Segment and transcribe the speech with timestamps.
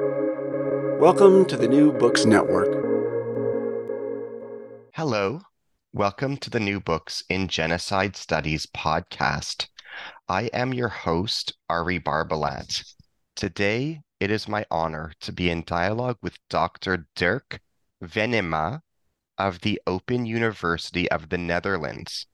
[0.00, 2.72] Welcome to the New Books Network.
[4.94, 5.40] Hello.
[5.92, 9.68] Welcome to the New Books in Genocide Studies podcast.
[10.28, 12.82] I am your host, Ari Barbalat.
[13.36, 17.06] Today, it is my honor to be in dialogue with Dr.
[17.14, 17.60] Derk
[18.02, 18.80] Venema
[19.38, 22.26] of the Open University of the Netherlands.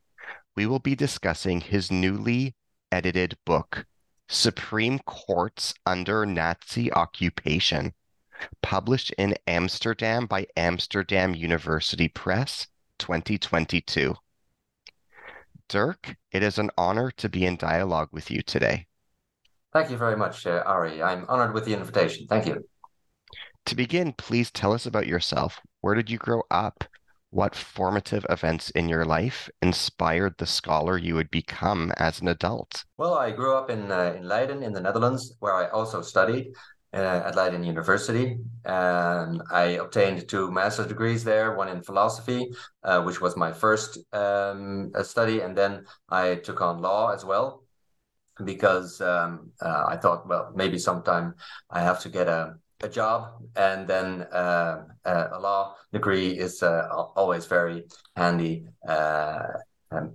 [0.57, 2.55] We will be discussing his newly
[2.91, 3.85] edited book,
[4.33, 7.93] Supreme Courts Under Nazi Occupation,
[8.63, 12.69] published in Amsterdam by Amsterdam University Press
[13.01, 14.15] 2022.
[15.69, 18.87] Derk, it is an honor to be in dialogue with you today.
[19.73, 21.03] Thank you very much, uh, Ari.
[21.03, 22.29] I'm honored with the invitation.
[22.29, 22.65] Thank you.
[23.67, 25.59] To begin, please tell us about yourself.
[25.81, 26.85] Where did you grow up?
[27.33, 32.85] What formative events in your life inspired the scholar you would become as an adult?
[32.99, 36.53] Well, I grew up in, uh, in Leiden, in the Netherlands, where I also studied
[36.93, 38.39] uh, at Leiden University.
[38.65, 42.51] And I obtained two master's degrees there, one in philosophy,
[42.83, 45.41] uh, which was my first um, study.
[45.41, 47.63] And then I took on law as well,
[48.45, 51.35] because um, uh, I thought, well, maybe sometime
[51.71, 56.63] I have to get a a job and then uh, uh, a law degree is
[56.63, 57.85] uh, always very
[58.17, 59.47] handy uh,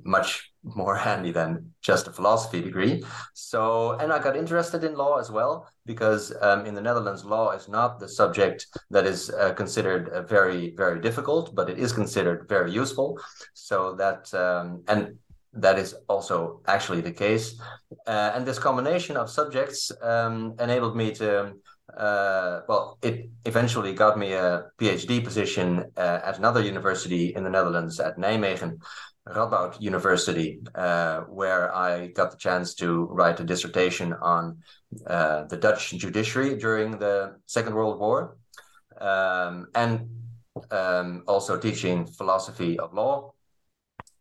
[0.03, 3.03] much more handy than just a philosophy degree.
[3.33, 7.51] So and i got interested in law as well because um, in the netherlands law
[7.51, 11.93] is not the subject that is uh, considered uh, very very difficult but it is
[11.93, 13.19] considered very useful.
[13.53, 15.17] So that um, and
[15.53, 17.57] that is also actually the case.
[18.07, 21.53] And this combination of subjects um, enabled me to
[21.93, 27.49] uh, well, it eventually got me a PhD position uh, at another university in the
[27.49, 28.79] Netherlands at Nijmegen,
[29.27, 34.59] Radboud University, uh, where I got the chance to write a dissertation on
[35.07, 38.37] uh, the Dutch judiciary during the Second World War,
[38.99, 40.09] um, and
[40.71, 43.33] um, also teaching philosophy of law.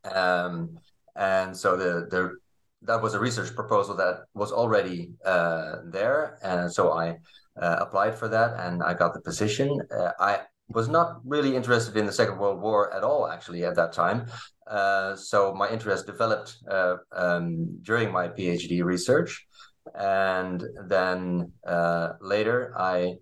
[0.05, 0.79] Um,
[1.17, 2.36] and so the the
[2.83, 7.17] that was a research proposal that was already uh, there, and so I
[7.61, 9.81] uh, applied for that and I got the position.
[9.91, 13.77] Uh, I was not really interested in the Second World War at all, actually, at
[13.77, 14.27] that time.
[14.67, 19.47] Uh, so my interest developed uh, um, during my PhD research.
[19.95, 23.17] And then uh, later, I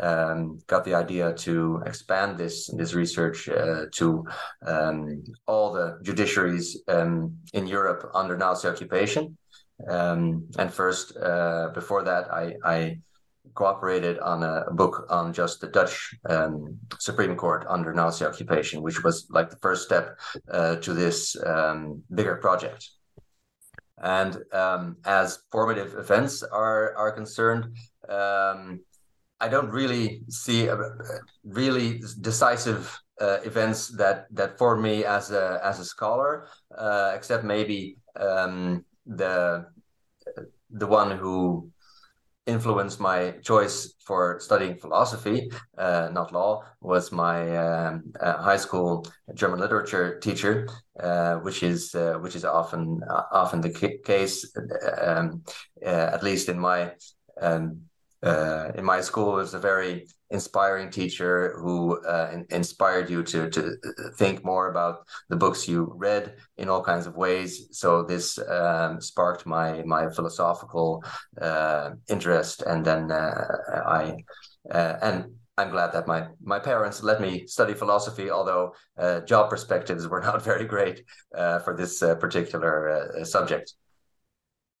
[0.00, 4.26] um, got the idea to expand this this research uh, to
[4.66, 9.38] um, all the judiciaries um, in Europe under Nazi occupation.
[9.88, 11.14] Um, and first,
[11.72, 12.98] before that, I, I
[13.58, 15.94] cooperated on a, book on just the Dutch
[16.30, 20.04] um, Supreme Court under Nazi occupation, which was like the first step
[20.56, 21.78] uh, to this um,
[22.18, 22.82] bigger project.
[24.00, 27.64] And um, as formative events are are concerned,
[28.08, 28.60] um,
[29.44, 30.76] I don't really see a,
[31.62, 31.88] really
[32.28, 32.82] decisive
[33.20, 36.30] uh, events that that formed me as a as a scholar,
[36.86, 37.80] uh, except maybe
[38.28, 38.84] um,
[39.22, 39.66] the
[40.82, 41.70] the one who
[42.48, 49.06] influenced my choice for studying philosophy, uh, not law, was my um, uh, high school
[49.34, 50.66] German literature teacher,
[50.98, 54.50] uh, which is uh, which is often uh, often the case,
[55.02, 55.42] um,
[55.84, 56.92] uh, at least in my
[57.40, 57.82] um,
[58.22, 59.38] in my school.
[59.38, 63.76] It was a very inspiring teacher who uh, in- inspired you to to
[64.16, 67.68] think more about the books you read in all kinds of ways.
[67.72, 71.02] So this um, sparked my my philosophical
[71.40, 73.44] uh, interest, and then uh,
[73.86, 74.16] I
[74.70, 75.24] uh, and.
[75.60, 80.20] I'm glad that my my parents let me study philosophy, although uh, job perspectives were
[80.28, 81.02] not very great
[81.36, 83.74] uh, for this particular subject.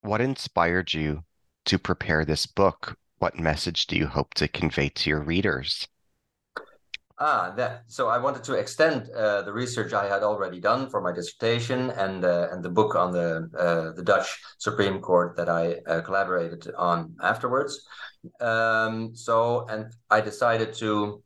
[0.02, 1.24] What inspired you
[1.64, 2.96] to prepare this book?
[3.18, 5.88] What message do you hope to convey to your readers?
[7.20, 7.82] Ah, that.
[7.88, 11.90] So I wanted to extend uh, the research I had already done for my dissertation
[11.90, 16.00] and uh, and the book on the uh, the Dutch Supreme Court that I uh,
[16.02, 17.84] collaborated on afterwards.
[18.40, 21.22] Um, so and I decided to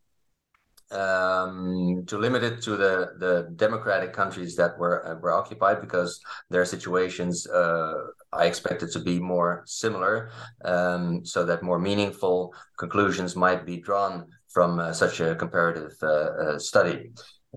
[0.93, 6.21] um, to limit it to the the democratic countries that were uh, were occupied because
[6.51, 7.95] their situations uh,
[8.33, 10.31] I expected to be more similar,
[10.65, 16.07] um, so that more meaningful conclusions might be drawn from uh, such a comparative uh,
[16.07, 17.11] uh, study.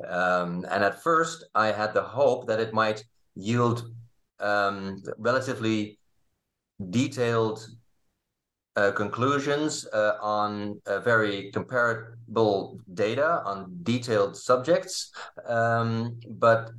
[0.07, 3.03] Um, and at first, I had the hope that it might
[3.35, 3.89] yield
[4.39, 5.99] um, relatively
[6.89, 7.65] detailed
[8.75, 15.11] uh, conclusions uh, on uh, very comparable data on detailed subjects.
[15.47, 16.71] Um, but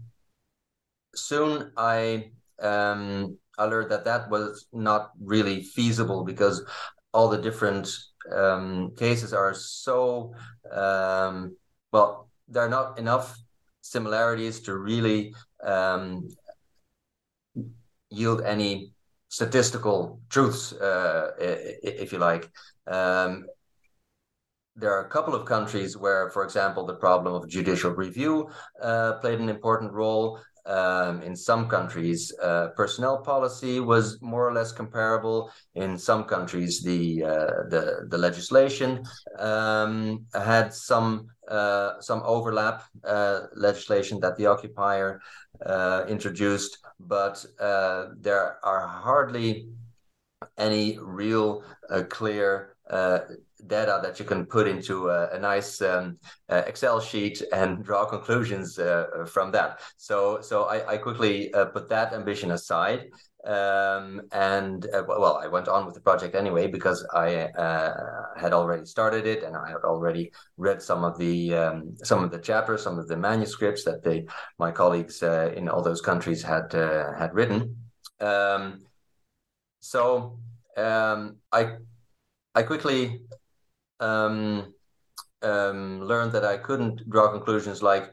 [1.15, 6.63] soon I um, I learned that that was not really feasible because
[7.13, 7.89] all the different
[8.31, 10.35] um, cases are so
[10.73, 11.57] um,
[11.93, 12.29] well.
[12.49, 13.37] There are not enough
[13.81, 15.35] similarities to really
[15.65, 16.29] um,
[18.09, 18.93] yield any
[19.29, 22.51] statistical truths, uh, if you like.
[22.87, 23.47] Um,
[24.77, 28.51] there are a couple of countries where, for example, the problem of judicial review
[28.83, 30.39] uh, played an important role.
[30.67, 35.51] Um, in some countries, uh, personnel policy was more or less comparable.
[35.77, 39.05] In some countries, the uh, the, the legislation
[39.39, 42.83] um, had some uh, some overlap.
[43.05, 45.21] Uh, legislation that the occupier
[45.65, 49.69] uh, introduced, but there are hardly
[50.59, 51.63] any real
[52.09, 52.77] clear
[53.67, 56.19] data that you can put into a, a nice um,
[56.49, 59.81] uh, Excel sheet and draw conclusions uh, from that.
[59.97, 63.07] So, so I, I quickly uh, put that ambition aside.
[63.47, 68.53] Um, and uh, well, I went on with the project anyway because I uh, had
[68.53, 72.41] already started it and I had already read some of the um, some of the
[72.41, 74.27] chapters, some of the manuscripts that they
[74.59, 77.77] my colleagues uh, in all those countries had had written.
[78.21, 78.81] Um,
[79.79, 80.41] so
[80.77, 81.77] um, I
[82.57, 83.21] I quickly
[84.01, 84.75] um,
[85.43, 88.13] um, learned that I couldn't draw conclusions like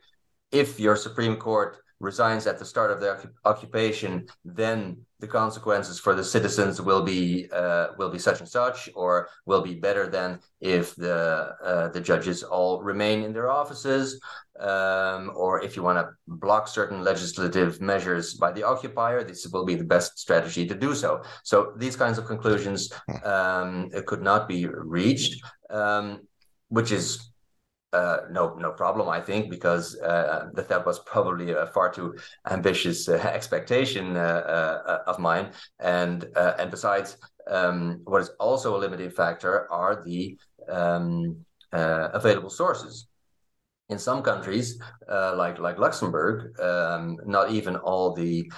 [0.51, 6.13] if your Supreme Court resigns at the start of their occupation, then the consequences for
[6.15, 9.13] the citizens will be uh, will be such and such, or
[9.49, 10.29] will be better than
[10.59, 11.19] if the
[11.69, 14.05] uh, the judges all remain in their offices,
[14.59, 19.65] um, or if you want to block certain legislative measures by the occupier, this will
[19.71, 21.11] be the best strategy to do so.
[21.43, 22.91] So these kinds of conclusions
[23.23, 24.59] um, could not be
[24.97, 25.33] reached,
[25.69, 26.05] um,
[26.67, 27.32] which is
[27.93, 32.15] uh, no no problem I think because uh, that that was probably a far too
[32.49, 35.51] ambitious uh, expectation uh, uh, of mine.
[35.79, 37.17] And uh, and besides
[37.49, 40.37] um, what is also a limiting factor are the
[40.69, 43.07] um, available sources.
[43.89, 48.51] In some countries like like Luxembourg um, not even all the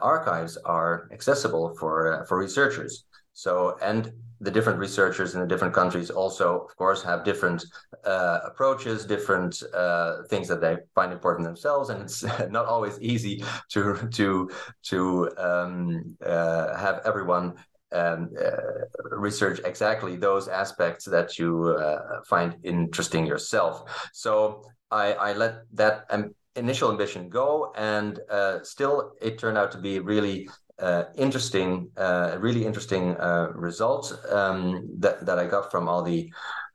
[0.00, 3.04] archives are accessible for for researchers.
[3.32, 7.64] So and the different researchers in the different countries also, of course, have different
[8.04, 13.44] uh, approaches, different uh, things that they find important themselves, and it's not always easy
[13.70, 14.50] to to
[14.84, 17.54] to um, uh, have everyone
[17.92, 24.10] um, uh, research exactly those aspects that you uh, find interesting yourself.
[24.12, 29.72] So I, I let that um, initial ambition go, and uh, still it turned out
[29.72, 30.48] to be really
[30.78, 36.32] uh, interesting, uh, really interesting uh, results um, that that I got from all the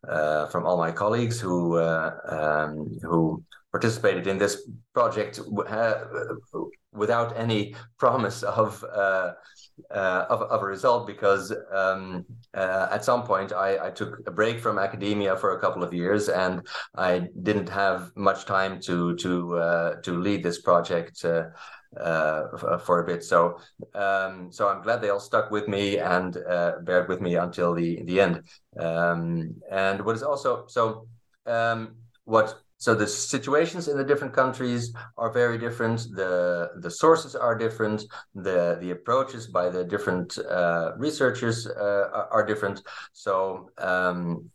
[0.08, 5.40] uh, from all my colleagues who uh, um, who participated in this project
[6.92, 8.84] without any promise of.
[8.84, 9.34] Uh,
[9.92, 14.78] of, of a result because um, at some point I, I took a break from
[14.78, 16.68] academia for a couple of years and
[16.98, 21.24] I didn't have much time to to to lead this project
[21.98, 23.24] uh, for a bit.
[23.24, 23.60] So
[23.94, 27.74] um, so I'm glad they all stuck with me and uh, bared with me until
[27.74, 28.44] the the end.
[28.80, 31.08] Um, and what is also so
[31.46, 31.96] um,
[32.26, 36.00] what so the situations in the different countries are very different.
[36.16, 38.04] The the sources are different.
[38.36, 42.82] The the approaches by the different uh, researchers uh, are, are, different.
[43.12, 44.50] So, um,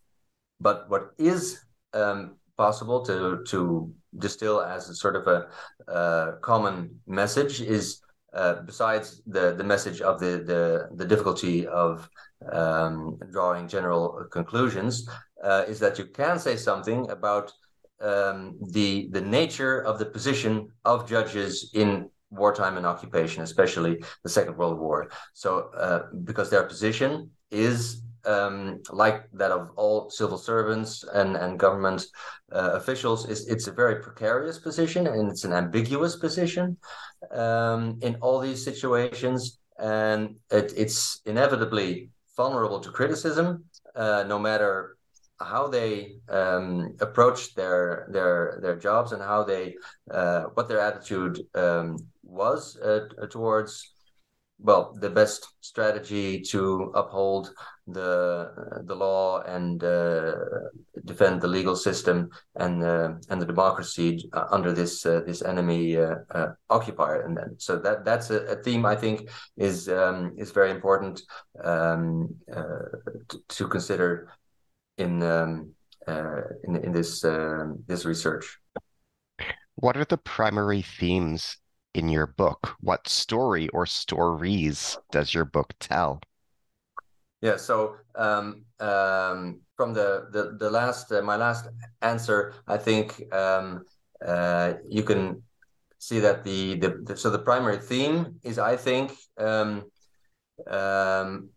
[0.58, 1.60] but what is
[1.92, 5.48] um, possible to to distill as a sort of a,
[5.92, 8.00] a common message is
[8.32, 12.08] uh, besides the the message of the the, the difficulty of
[12.52, 15.08] um, drawing general conclusions
[15.42, 17.52] uh, is that you can say something about
[18.00, 24.28] um, the the nature of the position of judges in wartime and occupation, especially the
[24.28, 25.08] Second World War.
[25.32, 31.58] So uh, because their position is um, like that of all civil servants and, and
[31.58, 32.06] government
[32.52, 36.76] uh, officials, is it's a very precarious position and it's an ambiguous position
[37.32, 39.58] um, in all these situations.
[39.78, 43.64] And it, it's inevitably vulnerable to criticism,
[43.96, 44.96] uh, no matter
[45.40, 49.74] how they um, approach their their their jobs and how they
[50.10, 53.93] uh, what their attitude um, was uh, towards
[54.58, 57.52] well the best strategy to uphold
[57.86, 58.50] the
[58.84, 60.32] the law and uh,
[61.04, 65.96] defend the legal system and uh, and the democracy uh, under this uh, this enemy
[65.96, 70.34] uh, uh, occupier and then so that that's a, a theme I think is um,
[70.38, 71.20] is very important
[71.62, 74.30] um, to, to, consider
[74.96, 75.72] in um,
[76.06, 78.58] in in this um, this research.
[79.74, 81.58] What are the primary themes
[81.94, 82.76] in your book?
[82.80, 86.20] What story or stories does your book tell?
[87.40, 91.68] Yeah, so um, um, from the the, the last uh, my last
[92.02, 93.84] answer, I think um,
[94.24, 95.42] uh, you can
[95.98, 99.84] see that the, the, the so the primary theme is I think um,
[100.66, 101.50] um,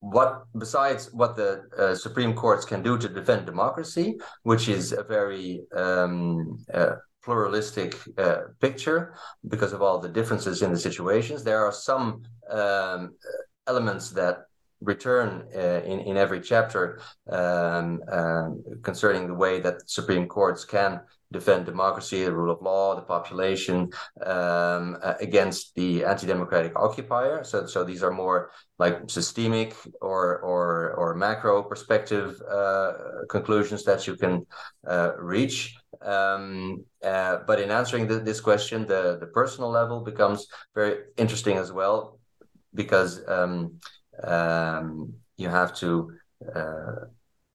[0.00, 5.02] what besides what the uh, Supreme Courts can do to defend democracy, which is a
[5.02, 9.14] very um, uh, pluralistic uh, picture
[9.48, 11.44] because of all the differences in the situations.
[11.44, 13.14] There are some um,
[13.66, 14.46] elements that
[14.80, 17.00] return uh, in in every chapter
[17.30, 21.00] um, um, concerning the way that Supreme Courts can
[21.32, 23.90] defend democracy, the rule of law, the population
[24.24, 27.42] um, uh, against the anti-democratic occupier.
[27.42, 32.92] So, so these are more like systemic or or or macro perspective uh,
[33.28, 34.46] conclusions that you can
[34.86, 35.74] uh, reach.
[36.02, 41.56] Um, uh, but in answering the, this question, the the personal level becomes very interesting
[41.56, 42.18] as well
[42.74, 43.78] because um,
[44.22, 46.12] um, you have to
[46.54, 47.06] uh,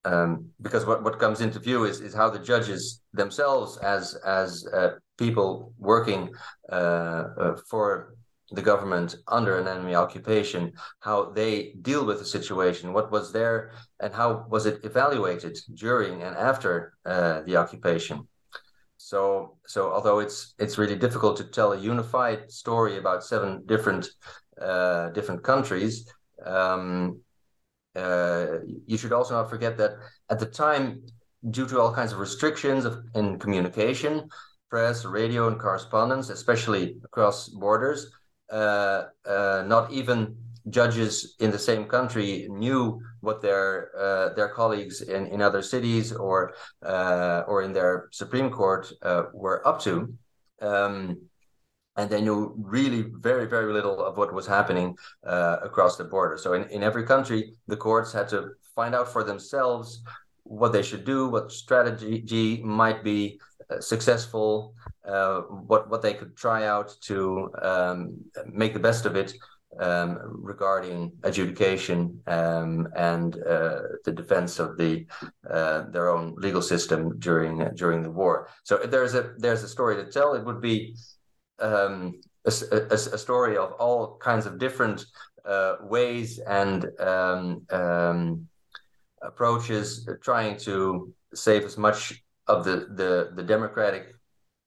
[0.05, 4.65] um, because what, what comes into view is, is how the judges themselves as as
[4.67, 6.29] uh, people working
[6.71, 8.15] uh, uh, for
[8.51, 13.71] the government under an enemy occupation how they deal with the situation what was there
[13.99, 18.25] and how was it evaluated during and after the occupation
[19.09, 19.19] so
[19.73, 24.03] so although it's it's really difficult to tell a unified story about seven different
[24.61, 25.93] uh, different countries
[26.45, 27.19] um,
[27.97, 29.93] uh, you should also not forget that
[30.29, 31.01] at the time,
[31.49, 34.29] due to all kinds of restrictions of, in communication,
[34.69, 38.11] press, radio, and correspondence, especially across borders,
[38.51, 40.35] uh, uh, not even
[40.69, 46.11] judges in the same country knew what their uh, their colleagues in, in other cities
[46.11, 46.53] or
[46.85, 50.13] uh, or in their Supreme Court uh, were up to.
[50.61, 51.17] Um,
[51.97, 54.95] and they knew really very very little of what was happening
[55.25, 59.11] uh, across the border so in, in every country the courts had to find out
[59.11, 60.03] for themselves
[60.43, 64.73] what they should do what strategy might be uh, successful
[65.05, 69.33] uh, what what they could try out to um, make the best of it
[69.79, 75.05] um, regarding adjudication um, and uh, the defense of the
[75.49, 78.49] uh, their own legal system during during the war.
[78.63, 80.33] So there's a there's a story to tell.
[80.33, 80.95] It would be
[81.59, 85.05] um, a, a, a, story of all kinds of different
[85.45, 88.47] uh, ways and um, um,
[89.21, 94.13] approaches trying to save as much of the, the, the democratic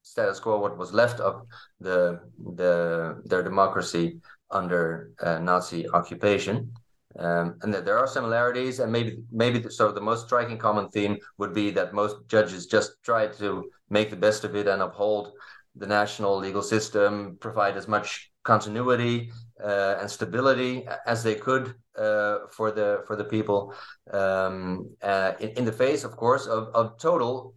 [0.02, 1.46] status quo, what was left of
[1.80, 2.20] the,
[2.56, 4.18] the their democracy
[4.50, 6.72] under uh, Nazi occupation.
[7.18, 9.90] Um, and that there are similarities, and maybe maybe so.
[9.90, 14.16] The most striking common theme would be that most judges just try to make the
[14.16, 15.32] best of it and uphold
[15.74, 22.38] the national legal system, provide as much continuity uh, and stability as they could uh,
[22.50, 23.74] for the for the people
[24.12, 27.54] um, uh, in, in, the face, of course, of, of total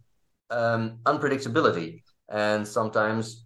[0.50, 3.43] um, unpredictability and sometimes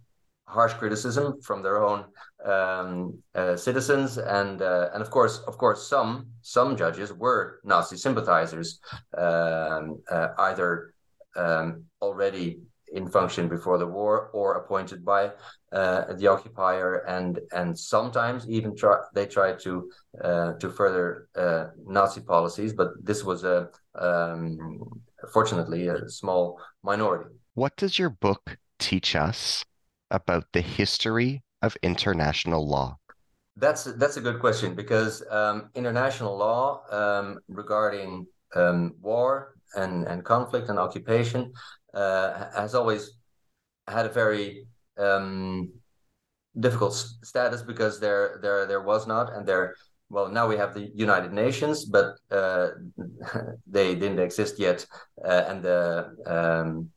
[0.49, 2.05] harsh criticism from their own
[2.45, 4.17] um, uh, citizens.
[4.17, 8.79] And uh, and of course of course some some judges were Nazi sympathizers
[9.17, 10.93] um, uh, either
[11.35, 12.59] um, already
[12.91, 15.31] in function before the war or appointed by
[15.71, 17.05] uh, the occupier.
[17.07, 19.89] And and sometimes even try they try to
[20.23, 22.73] uh, to further uh, Nazi policies.
[22.73, 24.57] But this was a um,
[25.31, 27.29] fortunately a small minority.
[27.53, 29.65] What does your book teach us
[30.11, 32.97] about the history of international law?
[33.55, 38.25] That's that's a good question because um, international law um, regarding
[38.55, 41.51] um, war and, and conflict and occupation
[41.93, 43.11] uh, has always
[43.87, 44.65] had a very
[44.97, 45.69] um,
[46.59, 49.75] difficult status because there there there was not and there
[50.09, 52.69] well now we have the United Nations but uh,
[53.67, 54.85] they didn't exist yet
[55.23, 56.89] uh, and the um,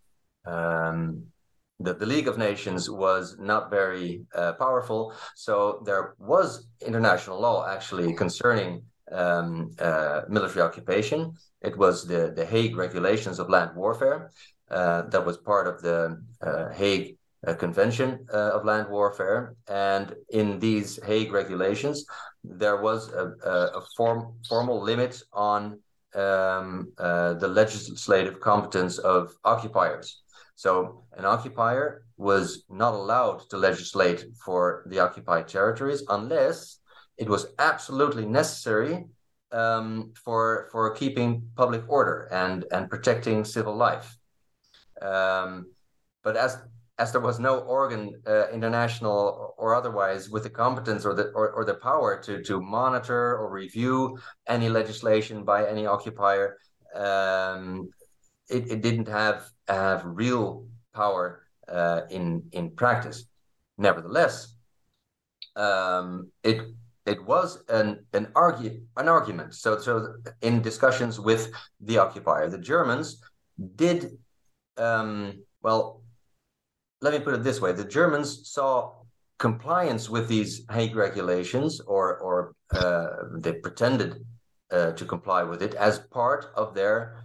[0.44, 1.31] um,
[1.80, 7.66] the, the League of Nations was not very uh, powerful so there was international law
[7.66, 14.30] actually concerning um, uh, military occupation it was the the Hague regulations of land warfare
[14.72, 19.54] uh, that was part of the uh, Hague uh, Convention of Land Warfare.
[19.68, 22.06] And in these Hague regulations,
[22.42, 25.78] there was a, a form, formal limit on
[26.14, 30.22] um, the legislative competence of occupiers.
[30.54, 36.78] So an occupier was not allowed to legislate for the occupied territories unless
[37.16, 39.04] it was absolutely necessary
[39.52, 44.16] um, for for keeping public order and and protecting civil life.
[45.00, 45.66] Um,
[46.22, 46.58] but as
[46.98, 51.50] as there was no organ, uh, international or otherwise, with the competence or the or,
[51.50, 56.58] or the power to to monitor or review any legislation by any occupier,
[56.94, 57.88] um,
[58.52, 63.24] it, it didn't have have real power uh, in in practice.
[63.78, 64.54] Nevertheless,
[65.56, 66.60] um, it
[67.06, 69.54] it was an an argue an argument.
[69.54, 73.22] So so in discussions with the occupier, the Germans
[73.76, 74.18] did
[74.76, 76.02] um, well.
[77.00, 78.92] Let me put it this way: the Germans saw
[79.38, 83.06] compliance with these Hague regulations, or or uh,
[83.38, 84.24] they pretended
[84.70, 87.21] uh, to comply with it as part of their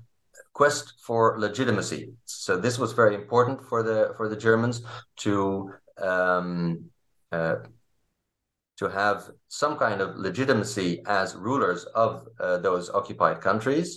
[0.57, 2.01] quest for legitimacy.
[2.25, 4.77] So this was very important for the for the Germans
[5.23, 5.71] to
[6.09, 6.85] um,
[7.31, 7.57] uh,
[8.79, 9.17] to have
[9.61, 13.89] some kind of legitimacy as rulers of uh, those occupied countries.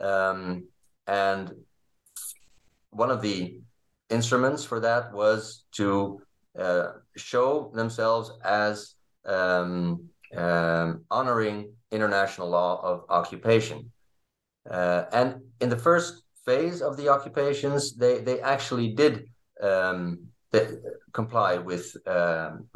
[0.00, 0.68] Um,
[1.08, 1.44] and
[2.90, 3.38] one of the
[4.08, 6.20] instruments for that was to
[6.64, 6.86] uh,
[7.16, 8.94] show themselves as
[9.24, 11.58] um, um, honoring
[11.90, 13.90] international law of occupation.
[14.70, 15.28] Uh, and
[15.60, 19.26] in the first phase of the occupations, they, they actually did
[19.62, 20.18] um,
[20.52, 20.68] they
[21.12, 22.66] comply with um,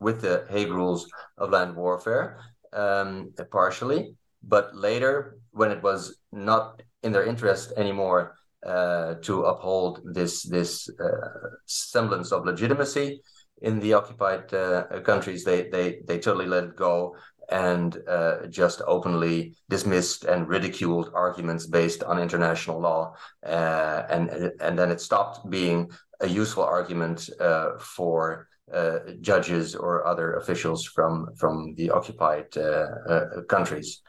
[0.00, 2.38] with the Hague Rules of Land Warfare
[2.72, 8.36] um, partially, but later, when it was not in their interest anymore
[8.66, 13.20] uh, to uphold this this uh, semblance of legitimacy
[13.62, 17.16] in the occupied uh, countries, they they they totally let it go
[17.54, 23.14] and uh, just openly dismissed and ridiculed arguments based on international law,
[23.46, 24.24] uh, and
[24.60, 25.88] and then it stopped being
[26.20, 32.86] a useful argument uh, for uh, judges or other officials from from the occupied uh,
[33.12, 34.02] uh, countries.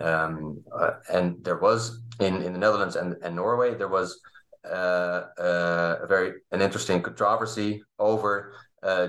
[0.00, 0.62] Um,
[1.16, 4.20] and there was in, in the Netherlands and, and Norway there was
[4.64, 8.52] a very an interesting controversy over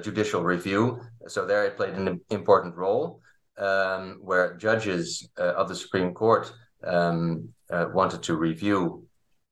[0.08, 1.02] judicial review.
[1.28, 3.20] So there it played an important role
[3.60, 6.52] um, where judges uh, of the Supreme Court
[6.84, 9.06] um, uh, wanted to review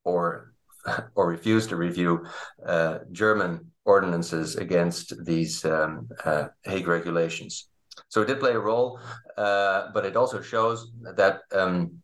[0.04, 0.54] or
[1.16, 2.26] or refused to review
[2.66, 7.70] uh, German ordinances against these um, uh, Hague regulations.
[8.10, 9.00] So it did play a role,
[9.38, 12.02] uh, but it also shows that um,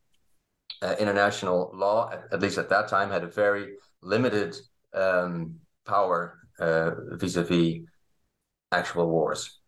[0.81, 4.55] uh, international law, at, at, least at that time, had a very limited
[4.93, 7.81] um, power vis-a-vis
[8.71, 9.59] actual wars.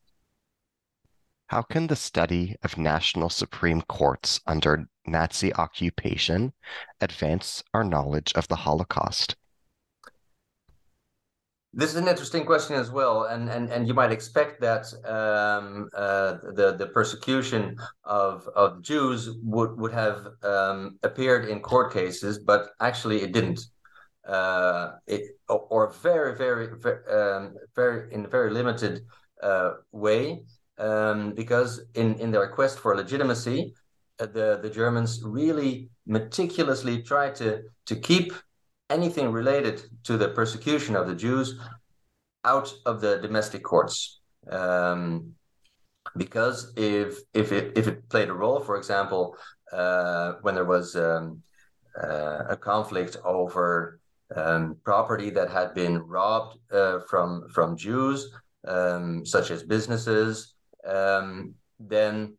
[1.47, 6.53] How can the study of national supreme courts under Nazi occupation
[6.99, 9.35] advance our knowledge of the Holocaust?
[11.71, 15.89] This is an interesting question as well, and and, and you might expect that um,
[15.93, 22.39] uh, the the persecution of of Jews would would have um, appeared in court cases,
[22.39, 23.59] but actually it didn't.
[24.25, 29.01] Uh, it or very very very, um, very in a very limited
[29.43, 30.45] uh, way
[30.77, 33.73] um, because in, in their quest for legitimacy,
[34.19, 38.33] uh, the, the Germans really meticulously tried to, to keep
[38.89, 41.59] anything related to the persecution of the Jews
[42.43, 44.21] out of the domestic courts.
[44.49, 45.33] Um,
[46.17, 49.35] because if if it if it played a role, for example,
[49.71, 51.41] uh, when there was um,
[52.01, 53.99] uh, a conflict over
[54.35, 58.31] um, property that had been robbed uh, from from Jews,
[58.67, 60.54] um, such as businesses,
[60.85, 62.37] um, then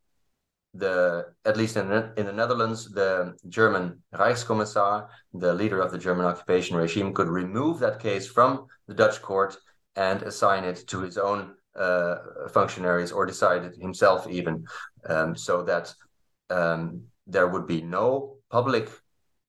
[0.75, 5.99] the at least in the, in the Netherlands, the German Reichskommissar, the leader of the
[5.99, 9.57] German occupation regime, could remove that case from the Dutch court
[9.97, 12.17] and assign it to his own uh,
[12.51, 14.65] functionaries or decide it himself even,
[15.09, 15.95] um, so that
[16.51, 18.91] um, there would be no public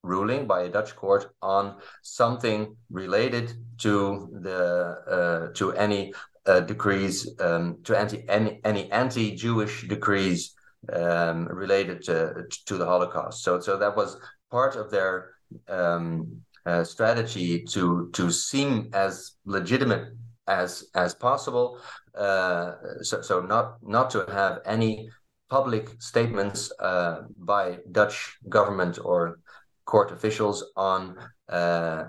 [0.04, 6.14] ruling by a Dutch court on something related to the uh, to any
[6.48, 10.56] uh, decrees um, to anti any, any anti-Jewish decrees
[10.94, 13.44] um, related to to the Holocaust.
[13.44, 14.18] So so that was
[14.50, 15.32] part of their
[15.68, 20.14] um, uh, strategy to to seem as legitimate
[20.48, 21.80] as as possible.
[22.16, 25.10] Uh, so so not not to have any
[25.50, 29.40] public statements uh, by Dutch government or
[29.86, 31.16] court officials on
[31.50, 32.06] uh,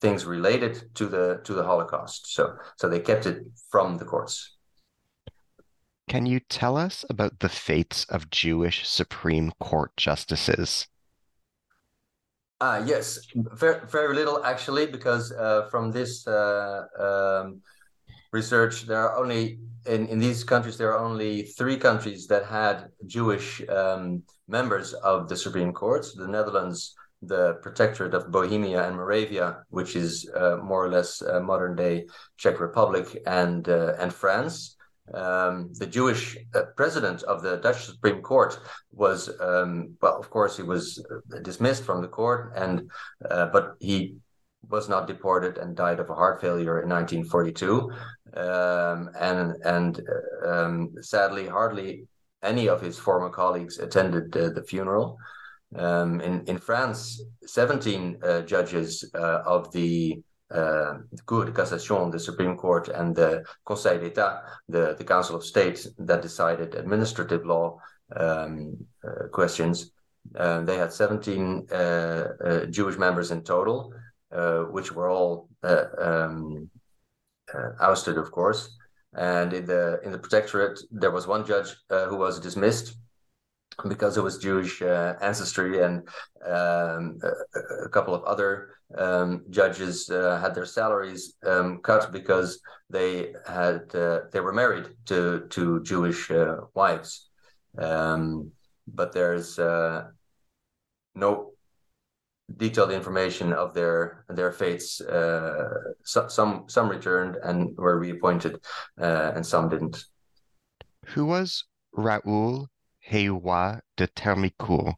[0.00, 2.32] things related to the to the Holocaust.
[2.34, 4.56] So so they kept it from the courts.
[6.08, 10.88] Can you tell us about the fates of Jewish Supreme Court justices?
[12.60, 17.62] Uh, yes, very, very little actually, because uh, from this uh, um,
[18.32, 22.90] research, there are only in, in these countries there are only three countries that had
[23.06, 29.64] Jewish um, members of the Supreme Court: the Netherlands, the protectorate of Bohemia and Moravia,
[29.68, 32.06] which is uh, more or less uh, modern day
[32.38, 34.76] Czech Republic and uh, and France.
[35.14, 38.58] um, the Jewish uh, president of the Dutch Supreme Court
[38.92, 41.04] was, um, well, of course, he was
[41.42, 42.90] dismissed from the court, and
[43.28, 44.14] uh, but he
[44.68, 47.90] was not deported and died of a heart failure in 1942.
[48.36, 50.00] Um, and and
[50.46, 52.06] um, sadly, hardly
[52.42, 55.18] any of his former colleagues attended uh, the funeral.
[55.76, 60.94] Um, in in France, 17 uh, judges uh, of the uh,
[61.26, 65.86] Cour de Cassation, the Supreme Court, and the Conseil d'État, the, the Council of State
[65.98, 67.78] that decided administrative law
[68.16, 69.92] um, uh, questions.
[70.36, 73.92] Uh, they had 17 uh, uh, Jewish members in total,
[74.32, 76.68] uh, which were all um,
[77.80, 78.76] ousted, of course.
[79.12, 82.94] And in the in the protectorate, there was one judge who was dismissed
[83.88, 86.08] because it was Jewish uh, ancestry, and
[86.46, 92.60] um, a, a, couple of other um, judges uh, had their salaries um, cut because
[92.88, 97.30] they had uh, they were married to to Jewish uh, wives.
[97.78, 98.50] Um,
[98.86, 100.08] but there's uh,
[101.14, 101.52] no
[102.56, 105.00] detailed information of their their fates.
[105.00, 105.68] Uh,
[106.04, 108.60] so, some some returned and were reappointed,
[108.96, 110.04] and some didn't.
[111.06, 112.68] Who was Raoul
[113.10, 114.94] Hayoit de Termicourt.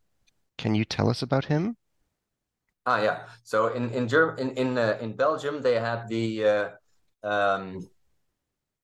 [0.58, 1.76] Can you tell us about him?
[2.84, 3.26] Ah, yeah.
[3.42, 6.68] So in in Germ in in uh, in Belgium, they had the uh,
[7.22, 7.78] um,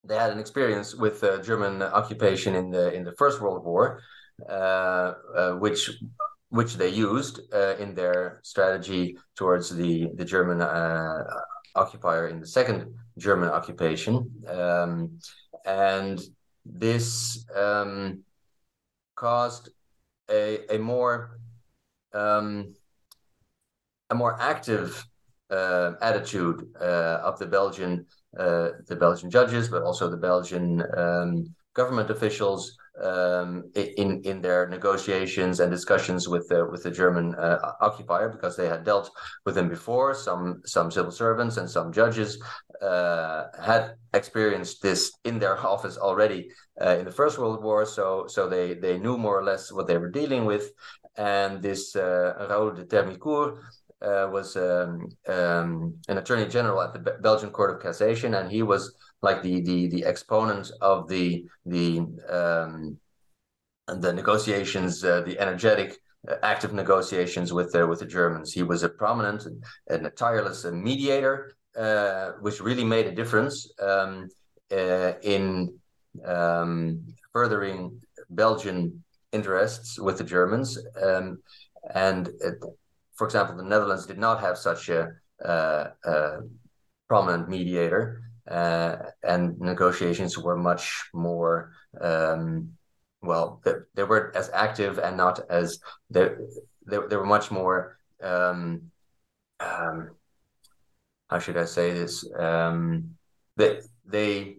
[0.05, 4.01] they had an experience with uh, German occupation in the in the First World War,
[4.49, 5.91] uh, uh, which
[6.51, 10.63] which they used uh, in their strategy towards the the German
[11.75, 15.19] occupier in the Second German occupation, um,
[15.67, 16.21] and
[16.65, 17.45] this.
[17.55, 18.25] Um,
[19.19, 19.71] caused
[20.31, 21.41] a a more
[22.15, 22.75] um,
[24.11, 25.05] a more active
[25.51, 28.07] uh, attitude uh, of the Belgian
[28.39, 34.69] uh, the Belgian judges, but also the Belgian um, government officials um, in in their
[34.69, 39.11] negotiations and discussions with the with the German uh, occupier because they had dealt
[39.45, 40.15] with them before.
[40.15, 42.43] Some some civil servants and some judges
[42.83, 48.27] uh, had experienced this in their office already uh, in the First World War, so
[48.29, 50.71] so they they knew more or less what they were dealing with.
[51.17, 53.59] And this uh, Raoul de Termicourt
[54.01, 58.63] uh, was um, um, an attorney general at the Belgian Court of Cassation, and he
[58.63, 62.99] was like the the the exponent of the the um,
[63.87, 68.53] the negotiations, uh, the energetic, uh, active negotiations with the with the Germans.
[68.53, 69.47] He was a prominent
[69.89, 74.29] and a tireless mediator, uh, which really made a difference um,
[74.71, 75.75] uh, in
[76.25, 78.01] um, furthering
[78.31, 79.03] Belgian
[79.33, 80.79] interests with the Germans.
[81.03, 81.39] Um,
[81.95, 82.55] and it,
[83.17, 85.13] for example, the Netherlands did not have such a,
[85.45, 86.39] uh, a
[87.09, 92.71] prominent mediator uh, and negotiations were much more um,
[93.23, 95.79] well they, they weren't as active and not as
[96.11, 96.31] they
[96.87, 98.91] they, they were much more um,
[99.61, 100.11] um,
[101.29, 102.25] how should I say this?
[102.39, 103.17] Um,
[103.57, 104.57] they they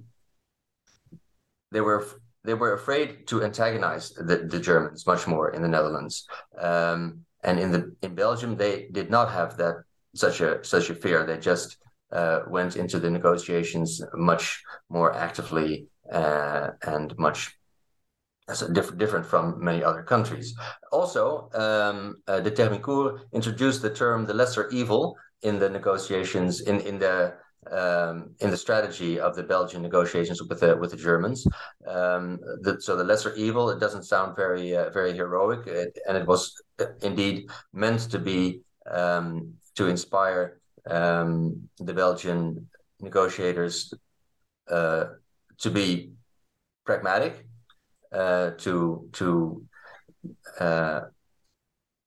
[1.72, 2.06] they were
[2.44, 6.28] they were afraid to antagonize the, the Germans much more in the Netherlands.
[6.58, 9.84] Um, and in the in Belgium they did not have that
[10.16, 11.26] such a such a fear.
[11.26, 11.78] They just
[12.12, 17.56] uh, went into the negotiations much more actively uh, and much
[18.54, 20.56] so different, different from many other countries.
[20.92, 26.80] Also, um, uh, de Termicourt introduced the term the lesser evil in the negotiations in
[26.82, 27.34] in the
[27.72, 31.46] um, in the strategy of the Belgian negotiations with the with the Germans.
[31.86, 36.18] Um, the, so the lesser evil it doesn't sound very uh, very heroic, it, and
[36.18, 40.59] it was uh, indeed meant to be um, to inspire
[40.90, 42.68] um, the Belgian
[43.00, 43.94] negotiators
[44.70, 45.06] uh,
[45.60, 46.12] to be
[46.86, 47.46] pragmatic,
[48.12, 49.64] uh, to to
[50.60, 51.02] uh,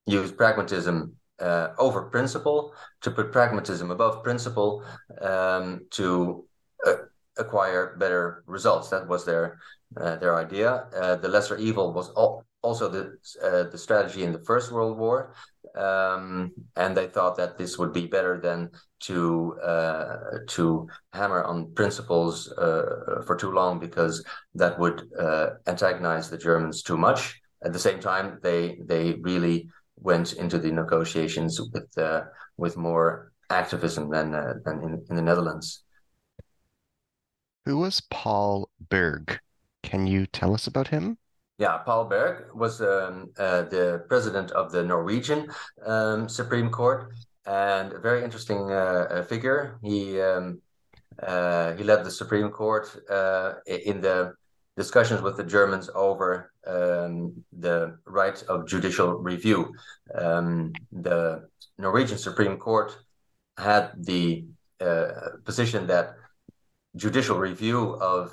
[0.06, 4.85] use pragmatism uh, over principle, to put pragmatism above principle,
[5.20, 6.44] um, to
[6.87, 6.94] uh,
[7.38, 8.90] acquire better results.
[8.90, 9.58] That was their
[9.96, 10.87] uh, their idea.
[11.22, 13.04] the lesser evil was all, also the
[13.72, 15.35] the strategy in the First World War
[15.76, 20.16] um, and they thought that this would be better than to uh,
[20.48, 26.82] to hammer on principles uh, for too long because that would uh, antagonize the Germans
[26.82, 27.40] too much.
[27.64, 32.22] At the same time, they they really went into the negotiations with uh,
[32.56, 35.85] with more activism than uh, than in, in the Netherlands.
[37.64, 39.38] Who was Paal Berg?
[39.82, 41.18] Can you tell us about him?
[41.58, 45.50] Yeah, Paal Berg was um, uh, the president of the Norwegian
[45.84, 47.12] um, Supreme Court
[47.46, 49.78] and a very interesting uh, uh figure.
[49.82, 50.60] He um,
[51.22, 54.34] uh, he led the Supreme Court uh, in the
[54.76, 59.74] discussions with the Germans over um, the right of judicial review.
[60.14, 62.96] Um, the Norwegian Supreme Court
[63.58, 64.46] had the
[64.80, 66.14] uh, position that
[66.96, 68.32] judicial review of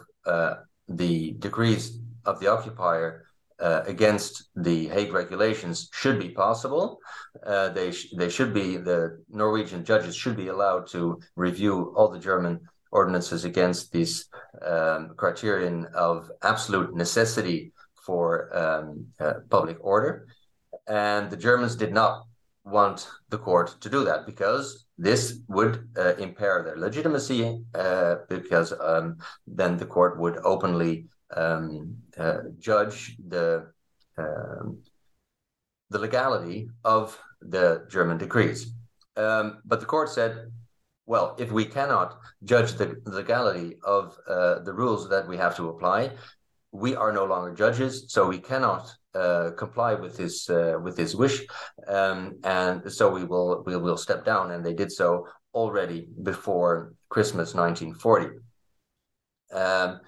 [0.88, 3.26] the decrees of the occupier
[3.60, 7.00] uh, against the Hague regulations should be possible.
[7.46, 12.10] Uh, they sh- they should be the Norwegian judges should be allowed to review all
[12.10, 14.26] the German ordinances against this
[14.66, 17.72] um, criterion of absolute necessity
[18.06, 20.28] for um, uh, public order,
[20.88, 22.24] and the Germans did not
[22.64, 28.74] want the court to do that because this would uh, impair their legitimacy uh, because
[28.80, 31.06] um, then the court would openly
[31.36, 31.96] um,
[32.60, 33.72] judge the
[34.18, 34.82] um,
[35.90, 38.74] the legality of the German decrees.
[39.16, 40.52] Um, but the court said,
[41.06, 45.70] well, if we cannot judge the legality of uh, the rules that we have to
[45.70, 46.12] apply,
[46.72, 51.16] we are no longer judges, so we cannot uh, comply with his uh, with his
[51.16, 51.42] wish,
[51.88, 56.94] um, and so we will we will step down, and they did so already before
[57.10, 58.38] Christmas 1940.
[59.52, 60.00] Um,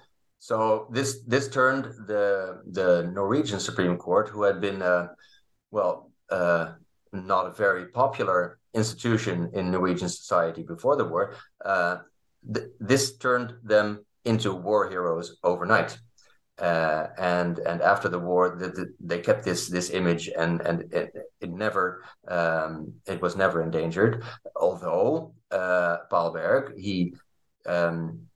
[0.42, 5.06] so this this turned the the Norwegian Supreme Court, who had been uh,
[5.70, 6.72] well uh,
[7.12, 11.98] not a very popular institution in Norwegian society before the war, uh,
[12.52, 15.96] th- this turned them into war heroes overnight.
[16.58, 20.92] Uh, and and after the war, the, the, they kept this this image, and and
[20.92, 24.24] it, it never um, it was never endangered.
[24.56, 27.14] Although uh, Paal Berg, he
[27.64, 28.26] um,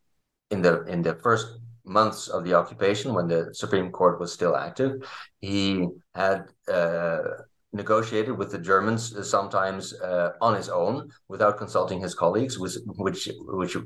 [0.53, 4.57] in the in the first months of the occupation, when the Supreme Court was still
[4.57, 4.93] active,
[5.41, 7.19] he had uh,
[7.73, 12.77] negotiated with the Germans uh, sometimes uh, on his own without consulting his colleagues, which
[12.87, 13.77] which which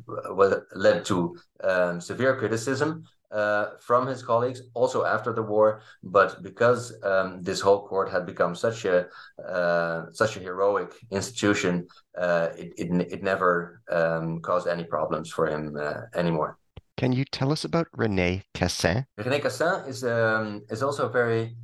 [0.74, 5.82] led to um, severe criticism uh, from his colleagues also after the war.
[6.02, 9.06] But because um, this whole court had become such a
[9.46, 11.86] uh, such a heroic institution,
[12.16, 15.76] uh, it, it, it never um, caused any problems for him
[16.14, 16.59] anymore.
[17.00, 19.06] Can you tell us about René Cassin?
[19.18, 21.56] René Cassin is um, is also a very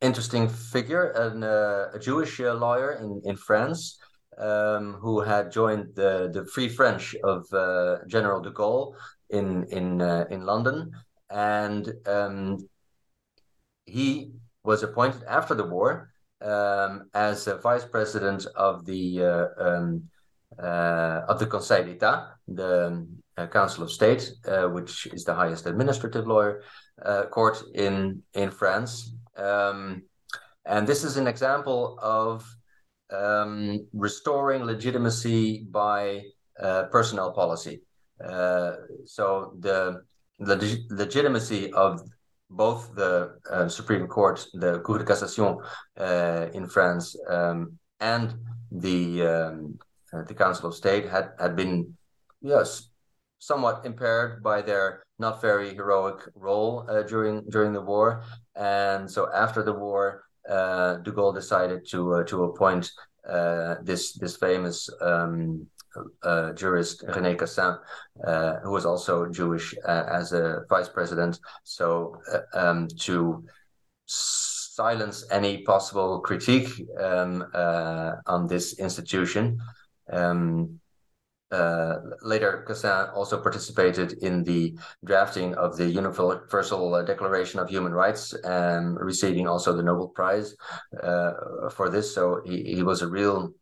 [0.00, 3.98] interesting figure, an, uh, a Jewish uh, lawyer in in France.
[4.38, 7.46] Um, who had joined the, the Free French of
[8.08, 8.94] General de Gaulle
[9.30, 10.90] in in in London,
[11.30, 12.58] and um,
[13.86, 20.08] he was appointed after the war um, as vice president of the uh, um,
[20.58, 23.00] uh, of the Conseil d'État, the uh,
[23.36, 26.62] Council of State, uh, which is the highest administrative lawyer
[27.04, 29.14] uh, court in in France.
[29.36, 30.02] Um,
[30.64, 32.46] and this is an example of
[33.10, 36.22] um, restoring legitimacy by
[36.60, 37.82] uh, personnel policy.
[39.04, 40.02] so the
[40.38, 40.56] the
[40.90, 42.00] legitimacy of
[42.50, 45.58] both the uh, Supreme Court, the Cour de Cassation
[45.98, 48.34] uh, in France, um, and
[48.70, 49.78] the um,
[50.12, 51.96] uh, the Council of State had had been
[52.40, 52.90] yes
[53.46, 58.22] somewhat impaired by their not very heroic role uh, during during the war,
[58.56, 62.90] and so after the war, uh, De Gaulle decided to uh, to appoint
[63.88, 65.66] this this famous um,
[66.22, 67.78] uh, jurist René Cassin,
[68.26, 71.38] uh, who was also Jewish, uh, as a vice president.
[71.62, 73.44] So uh, um, to
[74.06, 76.68] silence any possible critique
[77.00, 79.58] um, uh, on this institution.
[80.12, 80.80] Um,
[81.54, 84.62] uh, later, Cassin also participated in the
[85.04, 90.48] drafting of the Universal Declaration of Human Rights, um, receiving also the Nobel Prize
[91.76, 92.06] for this.
[92.16, 93.54] So he, he was a real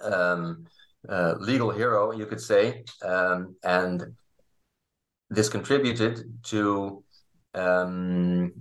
[0.00, 0.66] um,
[1.08, 4.14] uh, legal hero, you could say, um, and
[5.30, 7.02] this contributed to
[7.54, 8.52] um,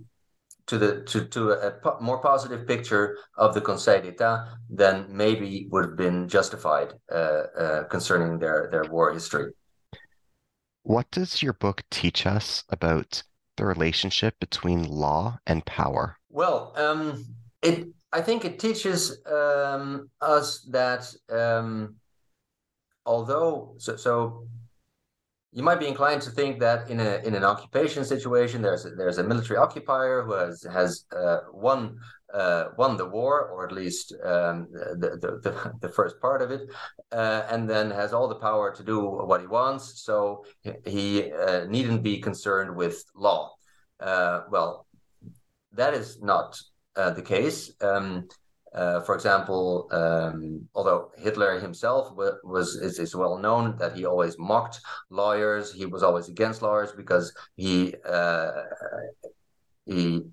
[0.68, 5.68] to the to to a po- more positive picture of the Conseil d'État than maybe
[5.72, 9.52] would have been justified uh, uh, concerning their their war history.
[10.84, 13.24] What does your book teach us about
[13.58, 16.18] the relationship between law and power?
[16.30, 17.26] Well, um,
[17.62, 21.96] it I think it teaches um, us that um,
[23.06, 24.48] although so, so
[25.54, 28.90] you might be inclined to think that in a in an occupation situation, there's a,
[28.92, 31.98] there's a military occupier who has has uh, won
[32.34, 36.50] uh, won the war, or at least um, the, the, the the first part of
[36.50, 36.62] it,
[37.12, 40.02] uh, and then has all the power to do what he wants.
[40.02, 40.46] So
[40.86, 43.52] he uh, needn't be concerned with law.
[44.00, 44.88] Uh, well,
[45.74, 46.60] that is not
[46.96, 47.72] uh, the case.
[47.80, 48.28] Um,
[48.74, 54.38] Uh, for example, um, although Hitler himself was is, is, well known that he always
[54.40, 54.80] mocked
[55.12, 58.52] lawyers, he was always against lawyers because he uh,
[59.86, 60.24] he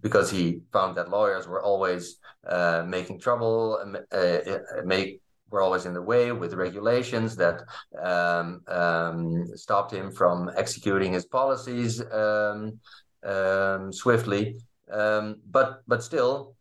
[0.00, 3.78] because he found that lawyers were always uh, making trouble,
[4.12, 7.62] uh, uh, make were always in the way with regulations that
[8.02, 12.80] um, um, stopped him from executing his policies um,
[13.22, 14.56] um swiftly.
[14.90, 16.54] Um, but but still,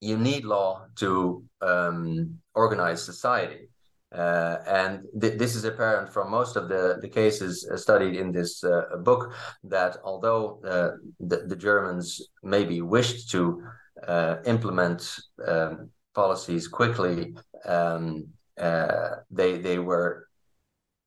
[0.00, 3.68] you need law to um, organize society.
[4.12, 8.32] Uh, and th this is apparent from most of the, the cases uh, studied in
[8.32, 9.32] this uh, book
[9.62, 13.62] that although uh, the, the Germans maybe wished to
[14.08, 15.00] uh, implement
[15.46, 18.26] um, policies quickly, um,
[18.58, 20.26] uh, they they were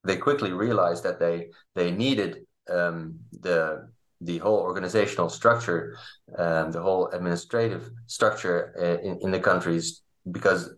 [0.06, 3.89] they quickly realized that they they needed um, the
[4.25, 5.97] the whole organizational structure,
[6.38, 10.73] um, the whole administrative structure in, in the countries because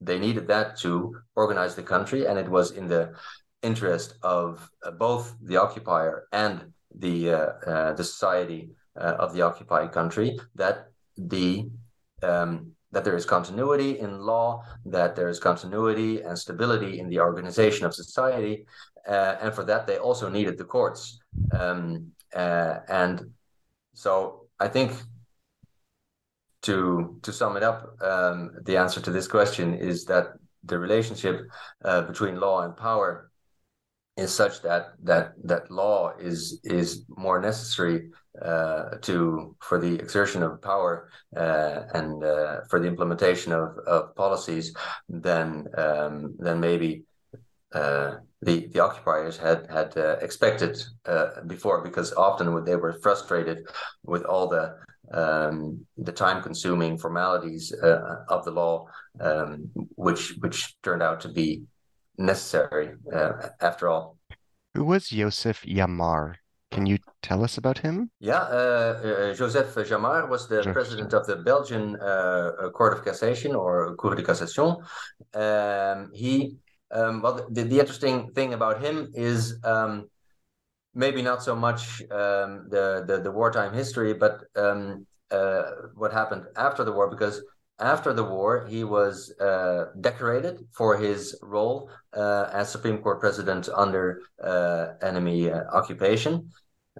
[0.00, 3.12] they needed that to organize the country, and it was in the
[3.62, 9.42] interest of uh, both the occupier and the uh, uh, the society uh, of the
[9.42, 11.68] occupied country that the
[12.22, 17.20] um, that there is continuity in law, that there is continuity and stability in the
[17.20, 18.66] organization of society,
[19.08, 21.20] uh, and for that they also needed the courts.
[21.52, 23.30] Um, uh, and
[23.94, 24.92] so I think
[26.62, 31.46] to to sum it up, um, the answer to this question is that the relationship
[31.84, 33.30] uh, between law and power
[34.16, 38.10] is such that that that law is is more necessary
[38.42, 44.14] uh, to for the exertion of power uh, and uh, for the implementation of, of
[44.14, 44.74] policies
[45.08, 47.04] than um, than maybe
[47.72, 53.66] uh, the the occupiers had had uh, expected uh, before because often they were frustrated
[54.04, 54.76] with all the
[55.12, 58.86] um, the time consuming formalities uh, of the law,
[59.20, 61.62] um, which which turned out to be
[62.16, 64.16] necessary uh, after all.
[64.74, 66.34] Who was Joseph Jamar?
[66.70, 68.10] Can you tell us about him?
[68.20, 73.56] Yeah, uh, uh Joseph Jamar was the president of the Belgian uh, Court of Cassation
[73.56, 74.76] or Cour de Cassation.
[75.34, 76.56] Um, he,
[76.92, 80.08] um, well, the, the, interesting thing about him is um,
[80.94, 85.62] maybe not so much um, the, the, the wartime history, but um, uh,
[85.94, 87.08] what happened after the war.
[87.08, 87.42] Because
[87.78, 93.68] after the war, he was uh, decorated for his role uh, as Supreme Court president
[93.74, 96.50] under uh, enemy uh, occupation.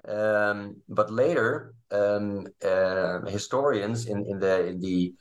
[0.08, 5.12] Um, but later, um, uh, historians in, in the in the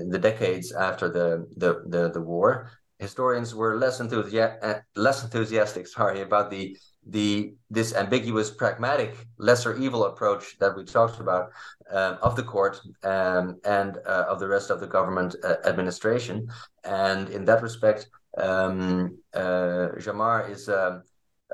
[0.00, 2.70] in the decades after the the the, the war
[3.00, 10.04] historians were less enthusiastic, less enthusiastic, sorry, about the the this ambiguous, pragmatic, lesser evil
[10.04, 11.50] approach that we talked about
[11.90, 16.46] um, of the court um, and uh, of the rest of the government uh, administration.
[16.84, 21.00] And in that respect, um, uh, Jamar is uh,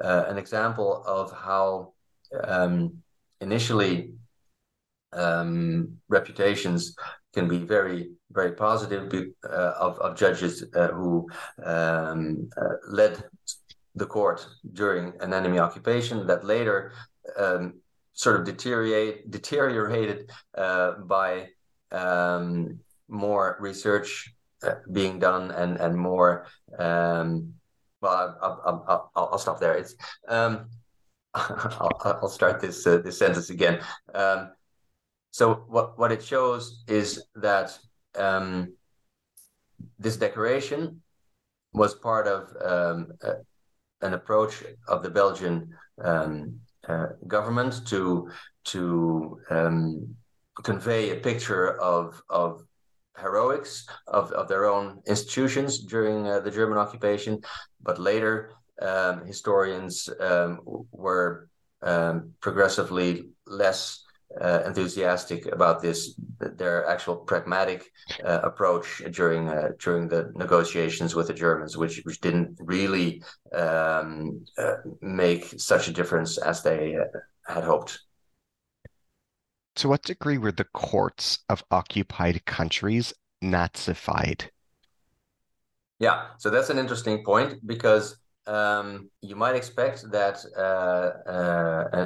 [0.03, 1.93] an example of how
[2.43, 3.03] um,
[3.41, 4.15] initially
[5.13, 6.97] um, reputations
[7.33, 9.12] can be very very positive
[9.45, 11.29] uh, of, of judges uh, who
[11.65, 13.25] um, uh, led
[13.95, 16.93] the court during an enemy occupation that later
[17.39, 17.75] um,
[18.12, 21.49] sort of deteriorate deteriorated uh, by
[21.93, 26.47] um, more research uh, being done and and more
[26.79, 27.53] um,
[28.01, 29.75] well I'll, I'll, I'll, I'll, stop there.
[29.75, 29.95] It's
[30.29, 30.69] um,
[31.35, 33.81] I'll, I'll start this this sentence again.
[34.15, 34.51] Um,
[35.31, 37.79] so what what it shows is that
[38.16, 38.72] um,
[39.98, 41.02] this decoration
[41.72, 43.35] was part of um, uh,
[44.02, 48.31] an approach of the Belgian um, uh, government to
[48.64, 50.14] to um,
[50.62, 52.62] convey a picture of of
[53.18, 57.40] heroics of, of their own institutions during uh, the German occupation,
[57.83, 58.52] but later
[58.83, 60.61] um, historians um,
[60.92, 61.48] were
[62.40, 64.06] progressively less
[64.41, 67.91] uh, enthusiastic about this their actual pragmatic
[68.25, 73.23] uh, approach during uh, during the negotiations with the Germans, which which didn't really
[73.55, 78.01] um, uh, make such a difference as they uh, had hoped.
[79.77, 83.13] To what degree were the courts of occupied countries
[83.44, 84.48] Nazified?
[85.98, 91.13] Yeah, so that's an interesting point because um, you might expect that uh,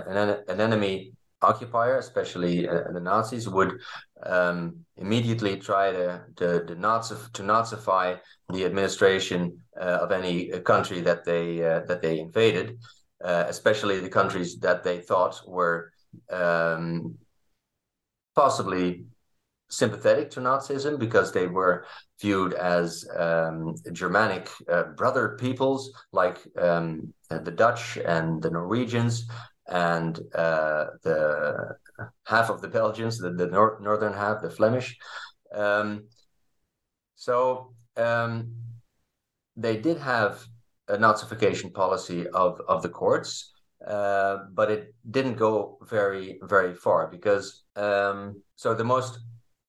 [0.07, 1.13] an, an enemy
[1.43, 3.81] occupier, especially uh, the Nazis, would
[4.25, 8.19] um, immediately try to to, to, to Nazify
[8.53, 12.79] the administration uh, of any country that they uh, that they invaded,
[13.25, 15.93] uh, especially the countries that they thought were
[16.31, 17.17] um,
[18.35, 19.05] possibly
[19.71, 21.87] sympathetic to Nazism because they were
[22.21, 29.29] viewed as um, Germanic uh, brother peoples like um, the Dutch and the Norwegians
[29.71, 31.77] and uh, the
[32.27, 34.97] half of the Belgians, the, the nor- northern half, the Flemish.
[35.55, 36.09] Um,
[37.15, 38.53] so um,
[39.57, 40.45] they did have
[40.89, 43.53] a Nazification policy of, of the courts,
[43.87, 49.21] uh, but it didn't go very, very far because um, so the most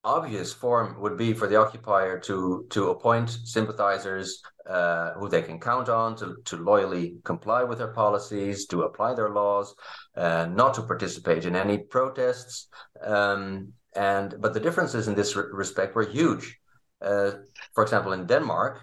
[0.04, 5.60] obvious form would be for the occupier to to appoint sympathizers uh, who they can
[5.60, 9.76] count on to, to loyally comply with their policies, to apply their laws,
[10.16, 12.68] uh, not to participate in any protests.
[13.04, 16.58] Um, and but the differences in this re- respect were huge.
[17.02, 17.32] Uh,
[17.74, 18.80] for example, in Denmark,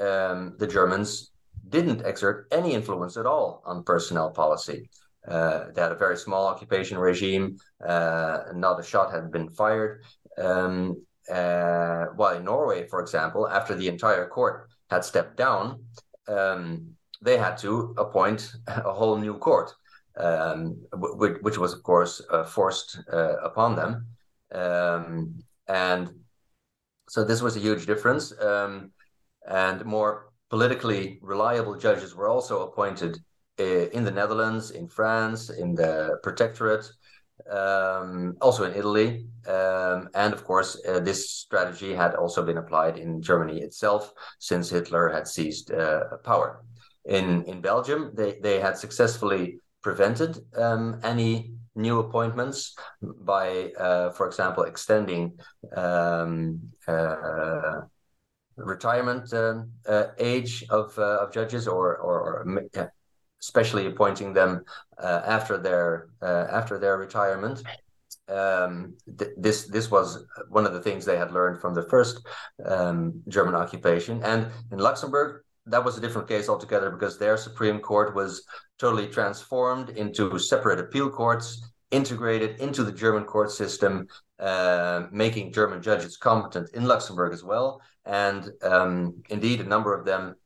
[0.00, 1.30] um, the Germans
[1.68, 4.88] didn't exert any influence at all on personnel policy.
[5.26, 7.58] Uh, they had a very small occupation regime.
[7.86, 10.02] Uh, not a shot had been fired.
[10.40, 15.84] Um, uh, while in Norway, for example, after the entire court had stepped down,
[16.26, 19.72] um, they had to appoint a whole new court,
[20.16, 24.06] um, which, which, was, of course, uh, forced uh, upon them.
[24.52, 26.10] Um, and
[27.08, 28.32] so this was a huge difference.
[28.40, 28.92] Um,
[29.46, 33.18] and more politically reliable judges were also appointed
[33.60, 36.90] uh, in the Netherlands, in France, in the Protectorate,
[37.50, 39.26] um, also in Italy.
[39.46, 44.68] Um, and of course, uh, this strategy had also been applied in Germany itself since
[44.68, 46.62] Hitler had seized uh, power.
[47.04, 54.26] In, in Belgium, they, they had successfully prevented um, any new appointments by, uh, for
[54.26, 55.38] example, extending
[55.76, 57.80] um, uh,
[58.56, 62.44] retirement um, uh, age of, uh, of judges or, or, or
[63.42, 64.64] especially appointing them
[64.98, 67.62] uh, after their uh, after their retirement.
[68.28, 72.26] Um, th- this this was one of the things they had learned from the first
[72.64, 77.78] um, German occupation, and in Luxembourg that was a different case altogether because their Supreme
[77.78, 78.44] Court was
[78.78, 84.06] totally transformed into separate appeal courts, integrated into the German court system,
[84.38, 87.82] uh, making German judges competent in Luxembourg as well.
[88.04, 90.36] And um, indeed, a number of them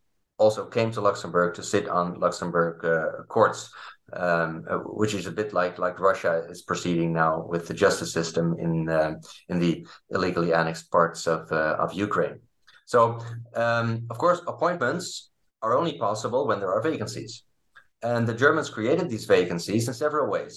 [0.42, 3.70] also came to Luxembourg to sit on Luxembourg uh, courts,
[4.12, 8.12] um, uh, which is a bit like like Russia is proceeding now with the justice
[8.12, 9.14] system in uh,
[9.50, 12.38] in the illegally annexed parts of uh, of Ukraine.
[12.84, 13.00] So,
[13.54, 15.06] um, of course, appointments
[15.64, 17.32] are only possible when there are vacancies,
[18.02, 20.54] and the Germans created these vacancies in several ways.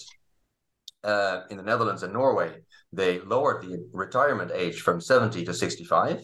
[1.14, 2.52] Uh, in the Netherlands and Norway,
[2.92, 6.20] they lowered the retirement age from 70 to 65.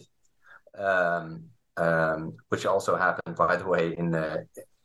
[0.76, 4.38] Um, um, which also happened, by the way, in uh,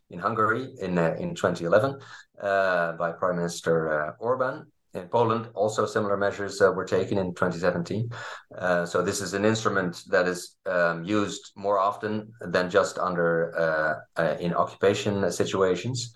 [0.10, 2.00] in Hungary in uh, in 2011
[2.42, 4.66] uh, by Prime Minister uh, Orban.
[4.94, 8.10] In Poland, also similar measures uh, were taken in 2017.
[8.58, 14.02] Uh, so this is an instrument that is um, used more often than just under
[14.40, 16.12] in occupation situations.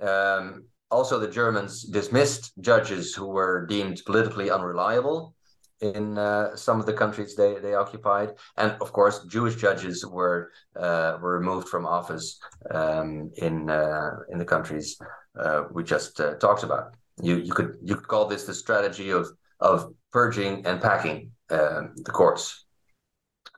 [0.00, 5.34] Um, also, the Germans dismissed judges who were deemed politically unreliable
[5.80, 10.50] in uh, some of the countries they, they occupied, and of course, Jewish judges were
[10.74, 12.38] uh, were removed from office
[12.70, 14.98] um, in uh, in the countries
[15.38, 16.94] uh, we just uh, talked about.
[17.22, 19.26] You you could you could call this the strategy of
[19.60, 22.64] of purging and packing um, the courts.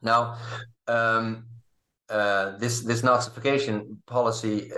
[0.03, 0.39] Now,
[0.87, 1.45] um,
[2.09, 4.71] uh, this this Nazification policy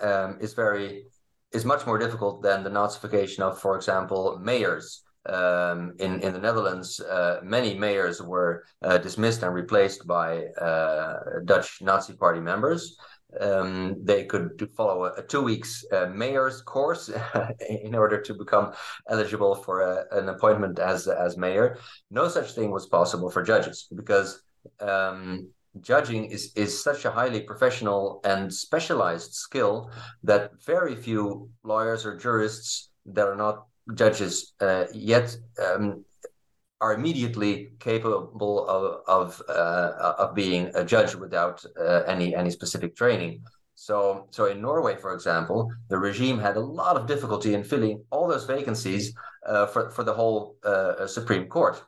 [0.00, 1.04] um, is very
[1.52, 6.38] is much more difficult than the Nazification of, for example, mayors um, in in the
[6.38, 12.96] Netherlands, uh, many mayors were uh, dismissed and replaced by uh, Dutch Nazi Party members.
[13.38, 17.10] Um, they could follow a, a two weeks uh, mayor's course
[17.84, 18.72] in order to become
[19.08, 21.78] eligible for a, an appointment as as mayor.
[22.10, 24.42] No such thing was possible for judges because.
[24.78, 25.48] Um,
[25.80, 29.88] judging is is such a highly professional and specialized skill
[30.24, 36.04] that very few lawyers or jurists that are not judges uh, yet um,
[36.80, 42.96] are immediately capable of of, uh, of being a judge without uh, any any specific
[42.96, 43.42] training.
[43.74, 48.04] So so in Norway, for example, the regime had a lot of difficulty in filling
[48.10, 49.14] all those vacancies
[49.46, 51.82] uh, for for the whole uh, Supreme Court.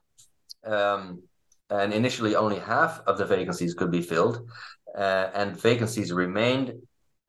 [0.64, 1.22] Um,
[1.70, 4.46] and initially, only half of the vacancies could be filled,
[4.96, 6.74] uh, and vacancies remained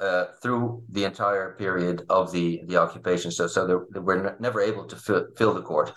[0.03, 3.31] uh, through the entire period of the the occupation.
[3.31, 5.93] So so they, they were never able to fill, fill the court.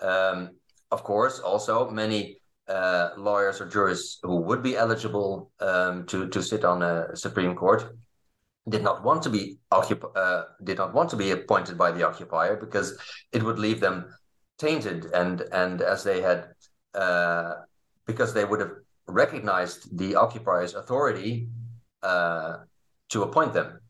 [0.00, 0.50] Um,
[0.90, 2.38] of course, also many
[2.68, 7.54] uh, lawyers or jurists who would be eligible um, to to sit on a Supreme
[7.54, 7.82] Court
[8.68, 12.06] did not want to be occup- uh, did not want to be appointed by the
[12.06, 12.96] occupier because
[13.32, 14.04] it would leave them
[14.58, 16.48] tainted and and as they had
[16.94, 17.54] uh,
[18.06, 18.72] because they would have
[19.06, 21.48] recognized the occupier's authority
[22.02, 22.58] uh,
[23.08, 23.80] to appoint them.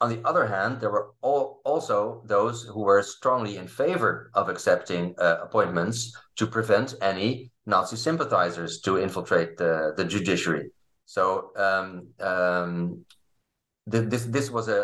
[0.00, 4.48] On the other hand, there were all, also those who were strongly in favor of
[4.48, 10.70] accepting uh, appointments to prevent any Nazi sympathizers to infiltrate the, the judiciary.
[11.04, 13.04] So um, um,
[13.90, 14.80] th- this this was a,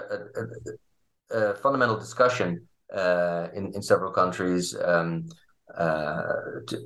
[1.33, 5.29] a, a fundamental discussion uh, in in several countries um,
[5.75, 6.77] uh, to,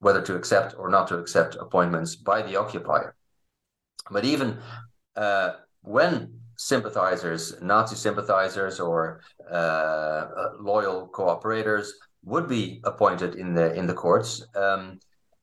[0.00, 3.14] whether to accept or not to accept appointments by the occupier.
[4.10, 4.58] But even
[5.18, 10.26] uh, when sympathizers, Nazi sympathizers, or uh,
[10.60, 11.88] loyal cooperators
[12.24, 14.98] would be appointed in the in the courts, um,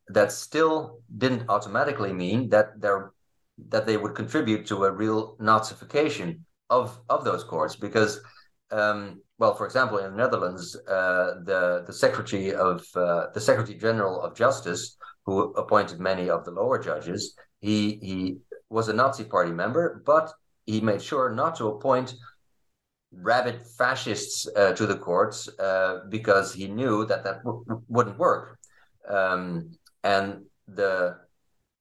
[0.10, 3.12] that still didn't automatically mean that there
[3.70, 8.22] that they would contribute to a real Nazification of of those courts because.
[8.72, 13.78] Um, well, for example, in the Netherlands, uh, the the secretary of uh, the secretary
[13.78, 18.38] general of justice, who appointed many of the lower judges, he he
[18.70, 20.32] was a Nazi party member, but
[20.66, 22.16] he made sure not to appoint
[23.12, 28.58] rabid fascists uh, to the courts uh, because he knew that that w- wouldn't work.
[29.08, 29.72] Um,
[30.04, 31.18] and the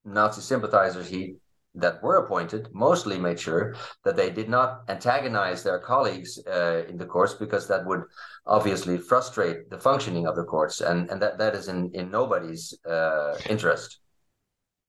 [0.05, 1.35] Nazi sympathizers he
[1.75, 3.75] that were appointed mostly made sure
[4.05, 8.03] that they did not antagonize their colleagues uh, in the courts because that would
[8.45, 12.73] obviously frustrate the functioning of the courts and, and that, that is in, in nobody's
[12.85, 13.99] uh, interest.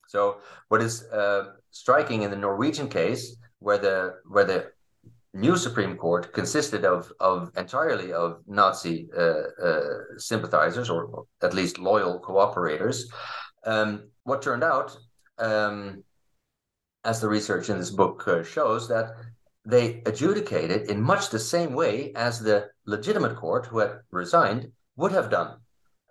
[0.09, 0.39] So
[0.69, 4.71] what is uh, striking in the Norwegian case where the where the
[5.35, 9.81] new Supreme Court consisted of of entirely of Nazi uh, uh,
[10.17, 13.03] sympathizers or at least loyal cooperators.
[13.65, 14.97] Um, what turned out,
[15.39, 16.03] um,
[17.05, 19.11] as the research in this book uh, shows, that
[19.67, 25.13] they adjudicated in much the same way as the legitimate court who had resigned would
[25.13, 25.57] have done.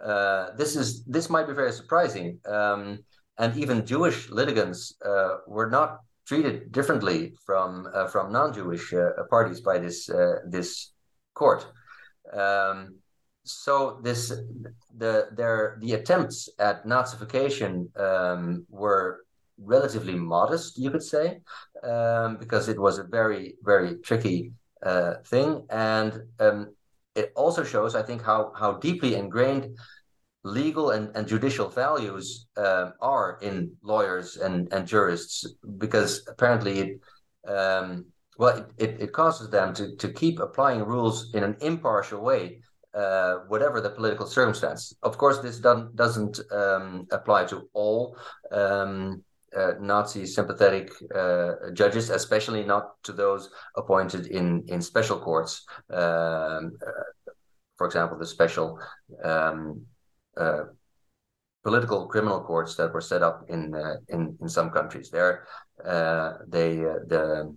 [0.03, 2.99] Uh, this is this might be very surprising, um,
[3.37, 9.61] and even Jewish litigants uh, were not treated differently from uh, from non-Jewish uh, parties
[9.61, 10.93] by this uh, this
[11.33, 11.67] court.
[12.33, 12.95] Um,
[13.43, 14.33] so this
[14.97, 19.25] the their the attempts at Nazification um, were
[19.57, 21.39] relatively modest, you could say,
[21.83, 24.51] um, because it was a very very tricky
[24.83, 26.73] uh, thing, and um,
[27.15, 29.77] it also shows, I think, how how deeply ingrained
[30.45, 35.45] legal and, and judicial values uh, are in lawyers and, and jurists
[35.79, 36.99] because apparently it
[37.51, 38.05] um,
[38.37, 42.59] well it, it, it, causes them to, to keep applying rules in an impartial way
[42.93, 48.15] uh, whatever the political circumstance of course this doesn't doesn't um, apply to all
[48.51, 49.23] um,
[49.57, 55.65] uh, Nazi sympathetic uh, judges, especially not to those appointed in in special courts.
[55.89, 57.31] Um, uh,
[57.77, 58.77] for example, the special
[59.23, 59.85] um,
[60.37, 60.63] uh,
[61.63, 65.09] political criminal courts that were set up in uh, in in some countries.
[65.09, 65.47] There,
[65.83, 67.55] uh, they the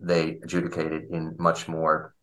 [0.00, 2.14] they adjudicated in much more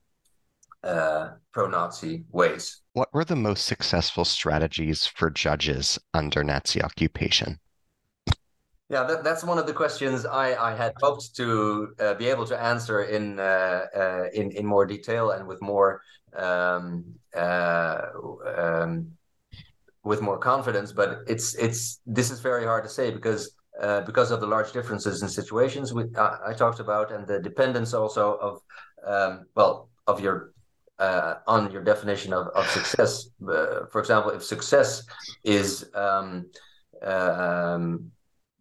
[1.53, 2.81] pro-Nazi ways.
[2.91, 7.59] What were the most successful strategies for judges under Nazi occupation?
[8.93, 12.45] Yeah, that, that's one of the questions I, I had hoped to uh, be able
[12.45, 16.01] to answer in uh, uh, in in more detail and with more
[16.35, 19.07] um, um,
[20.03, 20.91] with more confidence.
[20.91, 24.71] But it's it's this is very hard to say because uh, because of the large
[24.71, 28.61] differences in situations we uh, I talked about and the dependence also of
[29.05, 30.53] um, well of your
[30.99, 33.29] uh, on your definition of, of success.
[33.41, 35.03] Uh, for example, if success
[35.43, 36.45] is um,
[37.01, 38.11] um,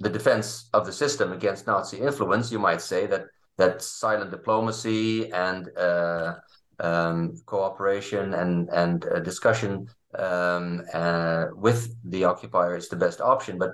[0.01, 3.27] the defense of the system against Nazi influence, you might say that
[3.59, 6.35] that silent diplomacy and uh,
[6.81, 9.87] um, cooperation and and uh, discussion
[10.19, 13.59] um, uh, with the occupier is the best option.
[13.59, 13.73] But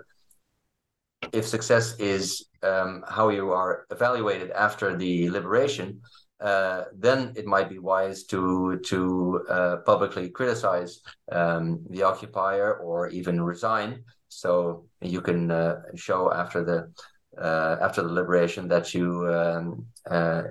[1.32, 6.00] if success is um, how you are evaluated after the liberation,
[6.40, 11.00] uh, then it might be wise to to uh, publicly criticize
[11.32, 16.92] um, the occupier or even resign, so you can uh, show after the
[17.40, 20.42] uh, after the liberation that you, um, uh,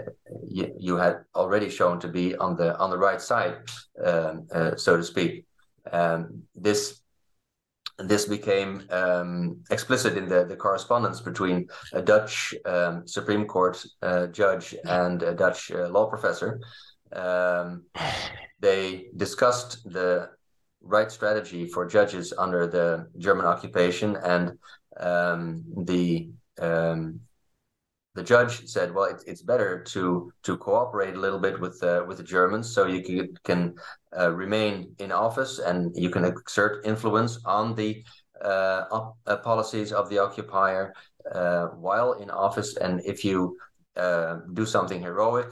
[0.47, 3.57] you, you had already shown to be on the on the right side,
[4.05, 5.46] um, uh, so to speak.
[5.91, 7.01] Um, this
[7.99, 14.27] this became um, explicit in the, the correspondence between a Dutch um, Supreme Court uh,
[14.27, 16.61] judge and a Dutch uh, law professor.
[17.11, 17.85] Um,
[18.59, 20.29] they discussed the
[20.81, 24.57] right strategy for judges under the German occupation and
[24.99, 26.29] um, the
[26.59, 27.21] um,
[28.17, 32.03] the judge said, "Well, it, it's better to to cooperate a little bit with uh,
[32.07, 33.75] with the Germans, so you can, can
[34.19, 38.03] uh, remain in office and you can exert influence on the
[38.43, 40.93] uh, op- uh, policies of the occupier
[41.31, 42.75] uh, while in office.
[42.77, 43.55] And if you
[43.95, 45.51] uh, do something heroic,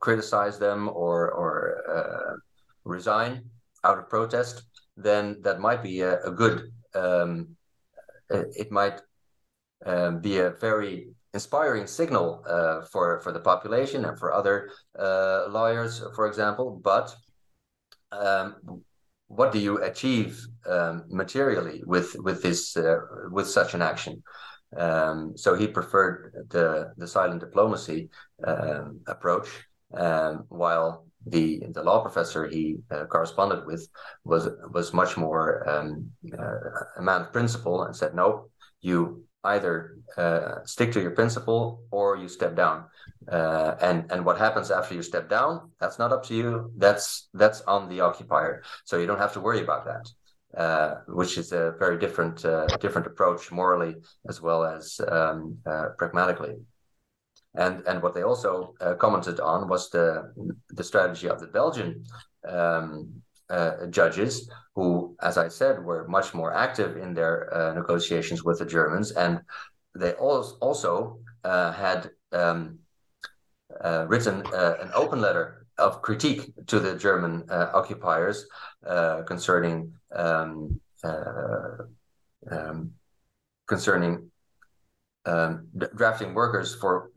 [0.00, 2.38] criticize them or or
[2.84, 3.48] resign
[3.84, 4.62] out of protest,
[4.98, 6.70] then that might be a, a good.
[6.94, 7.56] Um,
[8.30, 9.00] it might
[9.86, 15.46] um, be a very inspiring signal uh, for for the population and for other uh,
[15.48, 16.80] lawyers, for example.
[16.82, 17.14] But
[18.12, 18.82] um,
[19.28, 22.98] what do you achieve um, materially with with this uh,
[23.30, 24.22] with such an action?
[24.76, 28.10] Um, so he preferred the the silent diplomacy
[28.46, 29.48] um, approach,
[29.94, 33.88] um, while the the law professor he uh, corresponded with
[34.24, 38.48] was was much more um, uh, a man of principle and said no,
[38.80, 42.84] you either uh, stick to your principle or you step down.
[43.30, 45.70] Uh, and and what happens after you step down?
[45.80, 46.72] That's not up to you.
[46.76, 48.62] That's that's on the occupier.
[48.84, 50.08] So you don't have to worry about that.
[50.56, 53.94] Uh, which is a very different uh, different approach morally
[54.30, 56.54] as well as um, uh, pragmatically.
[57.54, 60.32] And and what they also uh, commented on was the
[60.70, 62.02] the strategy of the Belgian
[62.48, 68.44] um, uh, judges who, as I said, were much more active in their uh, negotiations
[68.44, 69.40] with the Germans, and
[69.94, 72.78] they also uh, had um,
[73.82, 78.46] uh, written uh, an open letter of critique to the German occupiers
[79.26, 80.80] concerning um,
[82.50, 82.92] um,
[83.66, 84.30] concerning
[85.26, 87.10] um, drafting workers for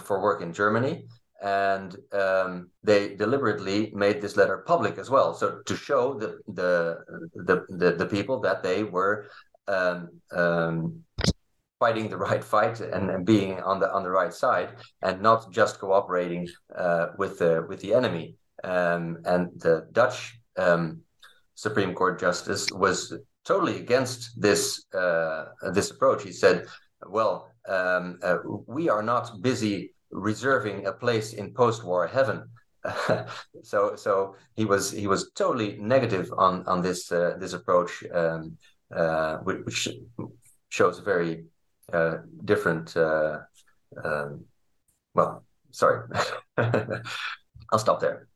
[0.00, 1.04] for work in Germany
[1.42, 6.98] and um, they deliberately made this letter public as well, so to show the the
[7.34, 9.26] the the, the people that they were
[9.68, 11.04] um, um,
[11.78, 14.70] fighting the right fight and, and, being on the on the right side,
[15.02, 18.34] and not just cooperating uh, with the with the enemy.
[18.64, 21.02] Um, and the Dutch um,
[21.54, 26.24] Supreme Court justice was totally against this uh, this approach.
[26.24, 26.66] He said,
[27.06, 32.48] "Well, um, uh, we are not busy." Reserving a place in post-war heaven.
[33.62, 38.56] so so he was he was totally negative on on this uh, this approach, um,
[38.94, 39.88] uh, which
[40.68, 41.44] shows a very
[41.92, 42.96] uh, different.
[42.96, 43.38] Uh,
[44.04, 44.44] um,
[45.14, 46.08] well, sorry,
[46.56, 48.28] I'll stop there.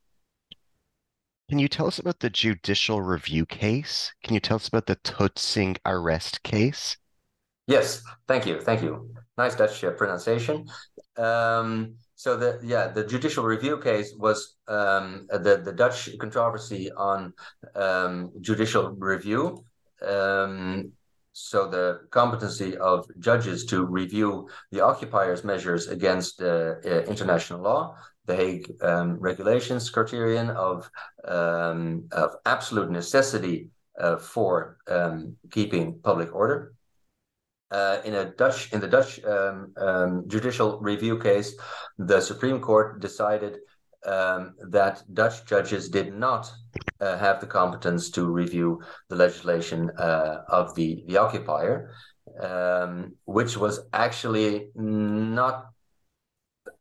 [1.49, 4.13] Can you tell us about the judicial review case?
[4.25, 6.97] Can you tell us about the Toetsingsarrest case?
[7.67, 9.11] Yes, thank you, thank you.
[9.39, 10.67] Nice Dutch uh, pronunciation.
[11.17, 17.33] Um, so the yeah the judicial review case was um, the the Dutch controversy on
[17.75, 19.65] um, judicial review.
[20.07, 20.93] Um,
[21.33, 27.97] so the competency of judges to review the occupiers' measures against uh, uh, international law,
[28.27, 30.91] the Hague um, regulations criterion of
[31.25, 34.77] um, of absolute necessity uh, for
[35.51, 36.75] keeping public order
[37.73, 41.55] uh, in a Dutch in the Dutch um, um, judicial review case,
[41.99, 43.57] the Supreme Court decided
[44.07, 46.53] um, that Dutch judges did not
[47.01, 51.95] uh, have the competence to review the legislation uh, of the the occupier,
[52.41, 55.67] um, which was actually not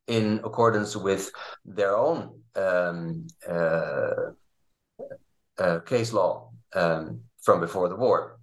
[0.07, 1.31] in accordance with
[1.63, 4.31] their own um, uh,
[5.57, 8.37] uh, case law um, from before the war.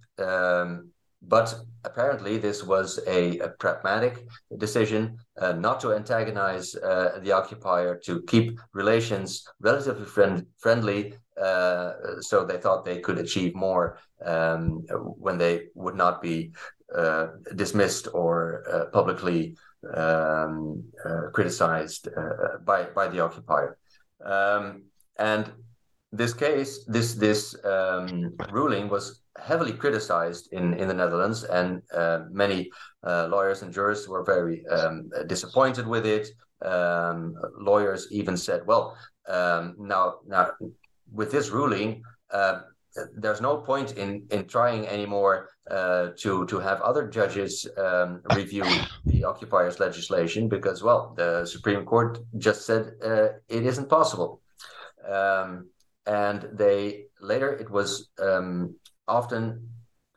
[1.21, 4.25] but apparently this was a, a pragmatic
[4.57, 11.13] decision uh, not to antagonize uh, the occupier, to keep relations relatively friend, friendly.
[11.39, 14.83] Uh, so they thought they could achieve more um,
[15.17, 16.51] when they would not be
[16.95, 19.55] uh, dismissed or uh, publicly
[19.95, 22.07] um, uh, criticized
[22.65, 23.77] by by the occupier.
[24.25, 24.83] Um,
[25.17, 25.51] and
[26.11, 32.21] this case, this this um, ruling was heavily criticized in, in the Netherlands, and uh,
[32.31, 32.69] many
[33.03, 36.27] uh, lawyers and jurists were very um, disappointed with it.
[36.63, 40.51] Um, lawyers even said, "Well, um, now now
[41.11, 42.61] with this ruling." Uh,
[43.15, 48.65] there's no point in in trying anymore uh, to to have other judges um, review
[49.05, 54.41] the occupiers legislation because well the Supreme Court just said uh, it isn't possible
[55.07, 55.69] um,
[56.05, 58.75] and they later it was um,
[59.09, 59.69] often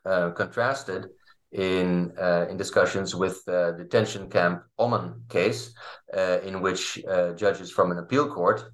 [0.05, 1.09] uh, contrasted
[1.53, 5.73] in uh, in discussions with uh, the detention camp Ommen case,
[6.17, 8.65] uh, in which uh, judges from an appeal court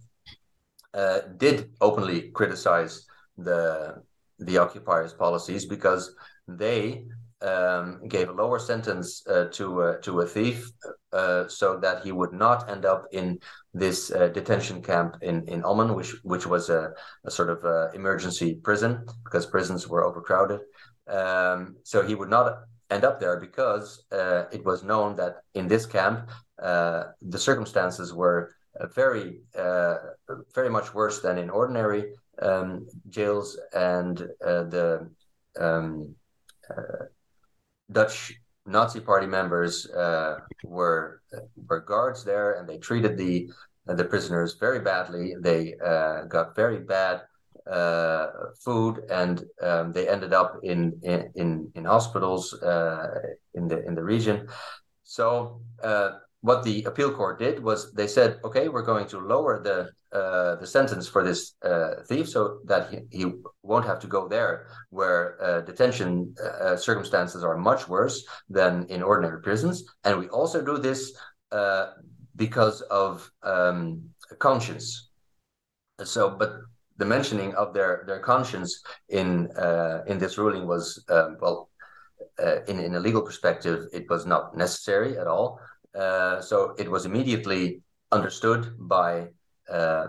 [0.93, 3.05] uh, did openly criticize
[3.37, 3.95] the
[4.39, 6.15] the occupiers' policies because
[6.47, 7.05] they
[7.41, 10.71] um, gave a lower sentence to to a thief
[11.11, 13.39] uh, so that he would not end up in
[13.73, 16.93] this uh, detention camp in in Ommen, which which was a,
[17.25, 20.61] a sort of uh, emergency prison because prisons were overcrowded.
[21.07, 22.59] Um, so he would not
[22.91, 26.29] end up there because uh, it was known that in this camp
[26.61, 28.53] uh, the circumstances were
[28.95, 29.41] very
[30.53, 35.09] very much worse than in ordinary um, jails, and the
[35.59, 36.15] um,
[37.91, 38.39] Dutch
[38.69, 41.21] Nazi Party members uh, were
[41.67, 43.49] were guards there, and they treated the
[43.85, 45.33] the prisoners very badly.
[45.41, 47.21] They uh, got very bad
[47.69, 48.27] uh,
[48.63, 50.99] food, and um, they ended up in
[51.35, 53.07] in in hospitals uh,
[53.53, 54.47] in the in the region.
[55.03, 56.11] So uh,
[56.41, 60.55] what the appeal court did was they said, okay, we're going to lower the uh,
[60.55, 63.31] the sentence for this uh, thief so that he, he
[63.61, 69.03] won't have to go there where uh, detention uh, circumstances are much worse than in
[69.03, 69.83] ordinary prisons.
[70.03, 71.13] And we also do this
[71.51, 71.91] uh,
[72.35, 74.01] because of um,
[74.39, 75.11] conscience.
[76.03, 76.53] So, but
[76.97, 81.69] the mentioning of their their conscience in uh, in this ruling was um, well,
[82.67, 85.59] in in a legal perspective, it was not necessary at all.
[85.93, 87.81] So it was immediately
[88.11, 89.27] understood by
[89.69, 90.07] uh,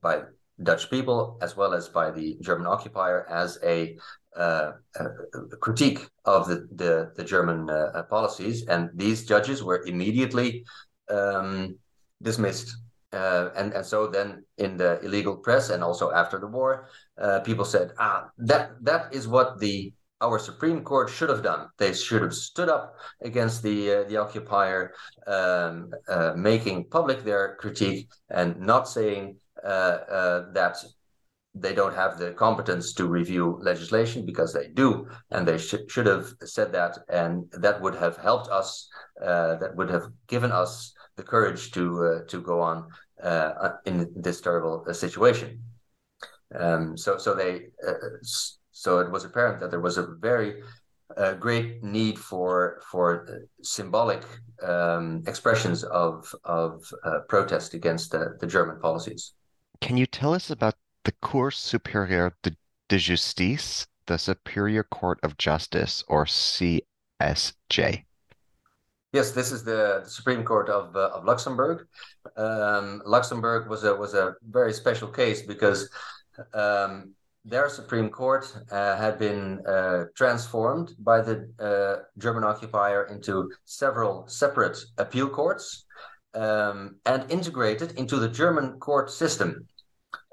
[0.00, 0.22] by
[0.62, 3.96] Dutch people as well as by the German occupier as a,
[4.36, 10.64] uh, a critique of the the, the German uh, policies, and these judges were immediately
[11.10, 11.76] um,
[12.22, 12.76] dismissed.
[13.12, 16.88] Uh, and and so then in the illegal press and also after the war,
[17.20, 19.92] uh, people said, ah, that that is what the
[20.24, 21.68] our Supreme Court should have done.
[21.78, 24.94] They should have stood up against the uh, the occupier,
[25.26, 30.76] um, uh, making public their critique and not saying uh, uh, that
[31.54, 36.06] they don't have the competence to review legislation because they do, and they sh- should
[36.06, 37.32] have said that, and
[37.64, 38.88] that would have helped us.
[39.22, 42.88] Uh, that would have given us the courage to uh, to go on
[43.86, 45.50] in this terrible situation.
[46.58, 47.52] Um, so so they
[48.74, 50.60] so it was apparent that there was a very
[51.16, 54.22] uh, great need for for symbolic
[54.62, 59.32] um, expressions of of uh, protest against the, the German policies.
[59.80, 62.56] Can you tell us about the Cour supérieure de,
[62.88, 68.04] de justice, the Superior Court of Justice, or CSJ?
[69.12, 71.86] Yes, this is the, the Supreme Court of uh, of Luxembourg.
[72.36, 75.88] Um, Luxembourg was a was a very special case because
[76.52, 77.14] um,
[77.44, 84.26] their Supreme Court uh, had been uh, transformed by the uh, German occupier into several
[84.26, 85.84] separate appeal courts
[86.34, 89.66] um, and integrated into the German court system,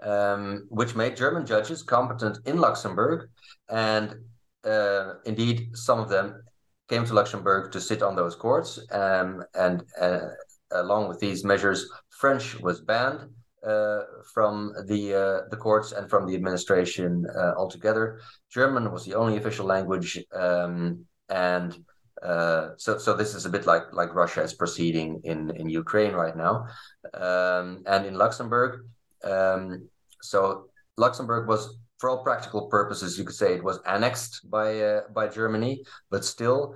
[0.03, 3.29] um, which made German judges competent in Luxembourg.
[3.69, 4.15] And
[4.63, 6.41] uh, indeed, some of them
[6.87, 8.79] came to Luxembourg to sit on those courts.
[8.91, 10.27] Um, and uh,
[10.71, 13.27] along with these measures, French was banned
[13.65, 14.01] uh,
[14.33, 18.19] from the uh, the courts and from the administration uh, altogether.
[18.49, 21.77] German was the only official language, um, and
[22.23, 26.13] uh, so so this is a bit like like Russia is proceeding in in Ukraine
[26.13, 26.65] right now,
[27.13, 28.85] um, and in Luxembourg.
[29.23, 29.87] Um,
[30.21, 30.65] so
[30.97, 31.77] Luxembourg was.
[32.01, 36.25] For all practical purposes, you could say it was annexed by uh, by Germany, but
[36.25, 36.75] still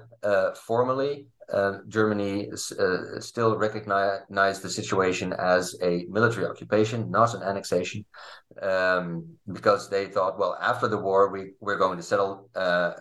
[0.54, 1.26] formally
[1.88, 8.06] Germany uh, still recognized the situation as a military occupation, not an annexation,
[8.62, 12.92] um, because they thought, well, after the war, we, we're going to settle uh,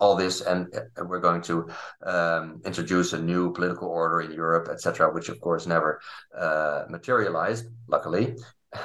[0.00, 1.68] all this and uh, we're going to
[2.04, 6.00] um, introduce a new political order in Europe, etc., which of course never
[6.36, 8.36] uh, materialized, luckily.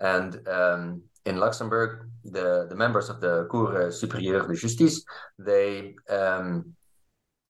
[0.00, 5.04] and um, in Luxembourg, the, the members of the Cour supérieure de justice,
[5.38, 6.74] they um,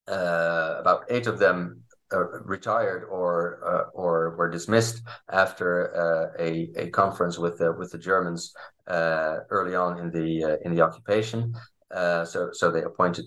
[0.07, 1.81] uh, about eight of them
[2.13, 5.01] uh, retired or uh, or were dismissed
[5.31, 8.53] after uh, a a conference with the with the Germans
[8.87, 11.53] early on in the in the occupation.
[11.91, 13.25] so so they appointed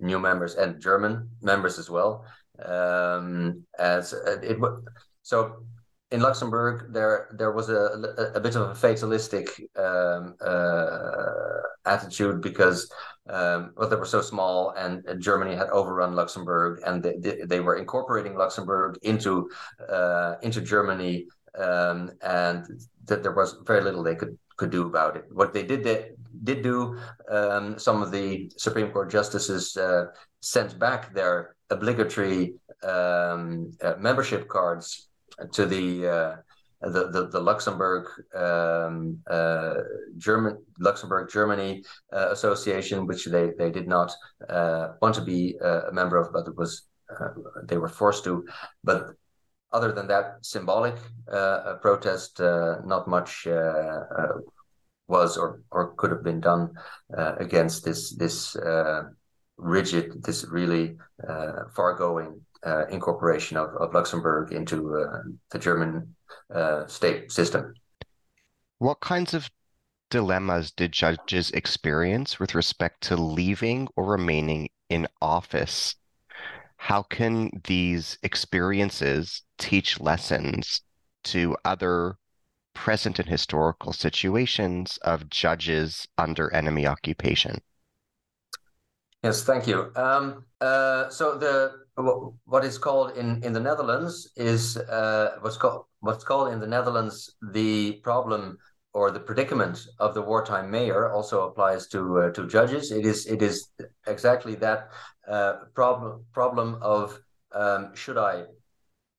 [0.00, 2.24] new members and German members as well.
[2.64, 4.58] Um, as it
[5.22, 5.64] so
[6.10, 12.90] in Luxembourg, there there was a, a, bit of a fatalistic um, uh, attitude because
[13.30, 17.76] um, well, they were so small, and Germany had overrun Luxembourg, and they, they were
[17.76, 19.48] incorporating Luxembourg into
[19.88, 21.26] uh, into Germany,
[21.56, 22.66] um, and
[23.06, 25.24] that there was very little they could could do about it.
[25.30, 26.10] What they did they
[26.44, 26.98] did do,
[27.30, 30.06] um, some of the Supreme Court justices uh,
[30.40, 35.08] sent back their obligatory um, uh, membership cards
[35.52, 36.36] to the uh,
[36.82, 39.74] the, the, the Luxembourg um, uh,
[40.16, 44.12] German Luxembourg Germany uh, Association, which they, they did not
[44.48, 47.28] uh, want to be uh, a member of, but it was uh,
[47.64, 48.46] they were forced to.
[48.82, 49.10] But
[49.72, 50.96] other than that symbolic
[51.82, 53.46] protest, not much
[55.06, 56.70] was or or could have been done
[57.38, 58.56] against this this
[59.58, 60.96] rigid, this really
[61.76, 62.40] far going
[62.90, 65.06] incorporation of, of Luxembourg into
[65.52, 66.16] the German
[66.54, 67.74] uh, state system.
[68.78, 69.50] What kinds of
[70.10, 75.94] dilemmas did judges experience with respect to leaving or remaining in office?
[76.76, 80.82] How can these experiences teach lessons
[81.24, 82.16] to other
[82.74, 87.60] present and historical situations of judges under enemy occupation?
[89.22, 89.92] Yes, thank you.
[89.96, 91.84] Um, uh, so the
[92.46, 96.66] what is called in, in the Netherlands is uh, what's called what's called in the
[96.66, 98.58] Netherlands the problem
[98.92, 102.90] or the predicament of the wartime mayor also applies to uh, to judges.
[102.90, 103.68] It is it is
[104.06, 104.90] exactly that
[105.28, 107.18] uh, problem problem of
[107.52, 108.44] um, should I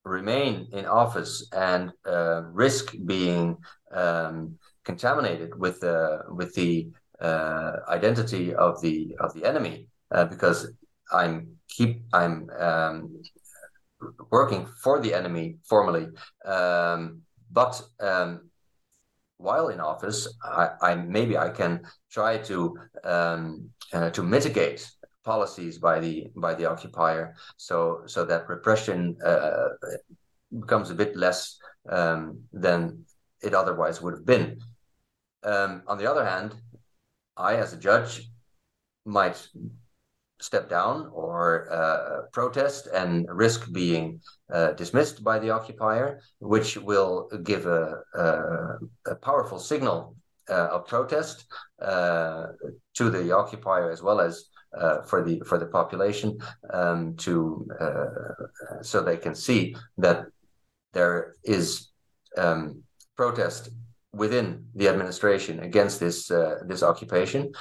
[0.04, 3.56] remain in office and uh, risk being
[3.92, 10.70] um, contaminated with the with the uh, identity of the of the enemy uh, because
[11.12, 13.22] I'm keep I'm um,
[14.30, 16.08] working for the enemy formally,
[16.44, 18.50] um, but um,
[19.36, 24.90] while in office, I, I, maybe I can try to um, uh, to mitigate
[25.24, 29.68] policies by the by the occupier, so so that repression uh,
[30.60, 33.04] becomes a bit less um, than
[33.42, 34.58] it otherwise would have been.
[35.42, 36.54] Um, on the other hand,
[37.36, 38.30] I, as a judge,
[39.04, 39.48] might
[40.42, 44.20] step down or uh, protest and risk being
[44.52, 50.16] uh, dismissed by the occupier, which will give a, a, a powerful signal
[50.48, 51.44] uh, of protest
[51.80, 52.46] uh,
[52.94, 54.44] to the occupier as well as
[54.76, 56.38] uh, for the for the population
[56.72, 60.26] um, to uh, so they can see that
[60.92, 61.90] there is
[62.36, 62.82] um,
[63.16, 63.70] protest
[64.12, 66.26] within the administration against this
[66.66, 67.52] this occupation.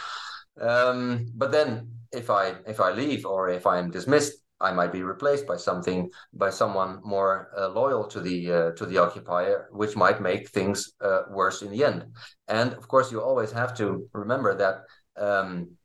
[0.59, 4.91] Um, but then if I if I leave or if I am dismissed, I might
[4.91, 9.68] be replaced by something by someone more uh, loyal to the uh, to the occupier,
[9.72, 12.05] which might make things uh, worse in the end.
[12.47, 14.76] And of course, you always have to remember that.
[15.18, 15.78] Um,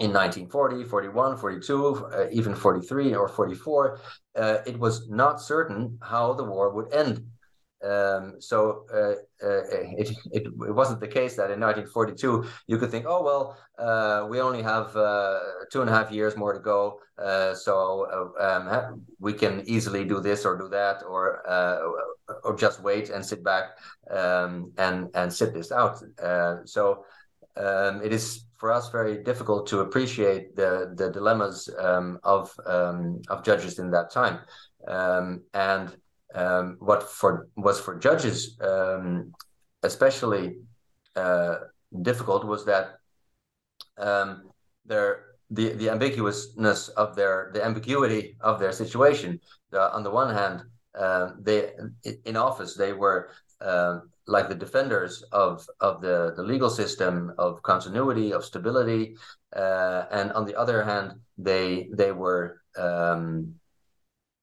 [0.00, 4.00] in 1940, 41, 42, uh, even 43 or 44,
[4.34, 7.24] uh, it was not certain how the war would end.
[7.84, 9.14] Um, so uh,
[9.46, 9.62] uh,
[9.98, 14.26] it, it, it wasn't the case that in 1942 you could think, oh well, uh,
[14.28, 15.38] we only have uh,
[15.70, 20.04] two and a half years more to go, uh, so uh, um, we can easily
[20.04, 21.42] do this or do that, or
[22.42, 23.76] or just wait and sit back
[24.10, 25.98] um, and and sit this out.
[26.64, 27.04] so
[27.56, 33.20] um, it is for us very difficult to appreciate the the dilemmas um, of um,
[33.28, 34.38] of judges in that time,
[35.52, 35.94] and
[36.34, 39.32] um, what for was for judges um,
[39.82, 40.56] especially
[41.16, 41.56] uh,
[42.02, 42.98] difficult was that
[43.98, 44.50] um,
[44.84, 49.40] their the the ambiguousness of their the ambiguity of their situation.
[49.72, 50.62] on the one hand,
[50.98, 51.72] uh, they
[52.24, 53.30] in office they were
[53.60, 59.16] uh, like the defenders of of the the legal system of continuity of stability,
[59.54, 63.54] uh, and on the other hand, they they were um,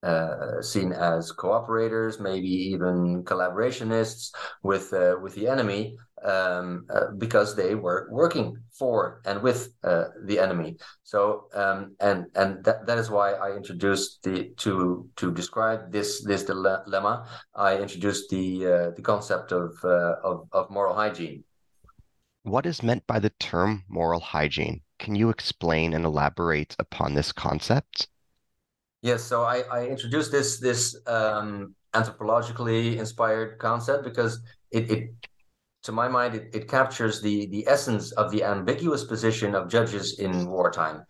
[0.03, 4.31] uh, seen as cooperators, maybe even collaborationists
[4.63, 10.05] with uh, with the enemy, um, uh, because they were working for and with uh,
[10.25, 10.77] the enemy.
[11.03, 16.23] So um, and and that, that is why I introduced the to to describe this
[16.23, 17.27] this dilemma.
[17.55, 21.43] I introduced the uh, the concept of, uh, of of moral hygiene.
[22.43, 24.81] What is meant by the term moral hygiene?
[24.97, 28.07] Can you explain and elaborate upon this concept?
[29.01, 34.39] Yes, so I, I introduced this this um, anthropologically inspired concept because
[34.71, 35.09] it, it
[35.83, 40.19] to my mind it, it captures the the essence of the ambiguous position of judges
[40.19, 41.03] in wartime.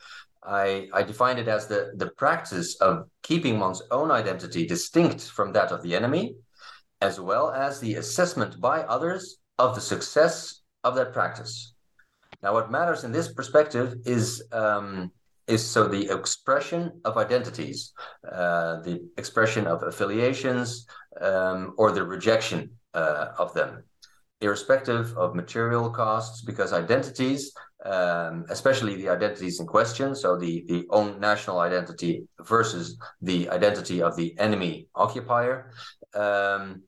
[0.43, 5.53] I, I defined it as the, the practice of keeping one's own identity distinct from
[5.53, 6.35] that of the enemy,
[6.99, 11.75] as well as the assessment by others of the success of that practice.
[12.41, 15.11] Now, what matters in this perspective is um,
[15.51, 17.93] is so the expression of identities,
[18.31, 20.87] uh, the expression of affiliations,
[21.19, 23.83] um, or the rejection uh, of them,
[24.39, 27.51] irrespective of material costs, because identities,
[27.85, 34.01] um, especially the identities in question, so the, the own national identity versus the identity
[34.01, 35.71] of the enemy occupier,
[36.15, 36.81] um,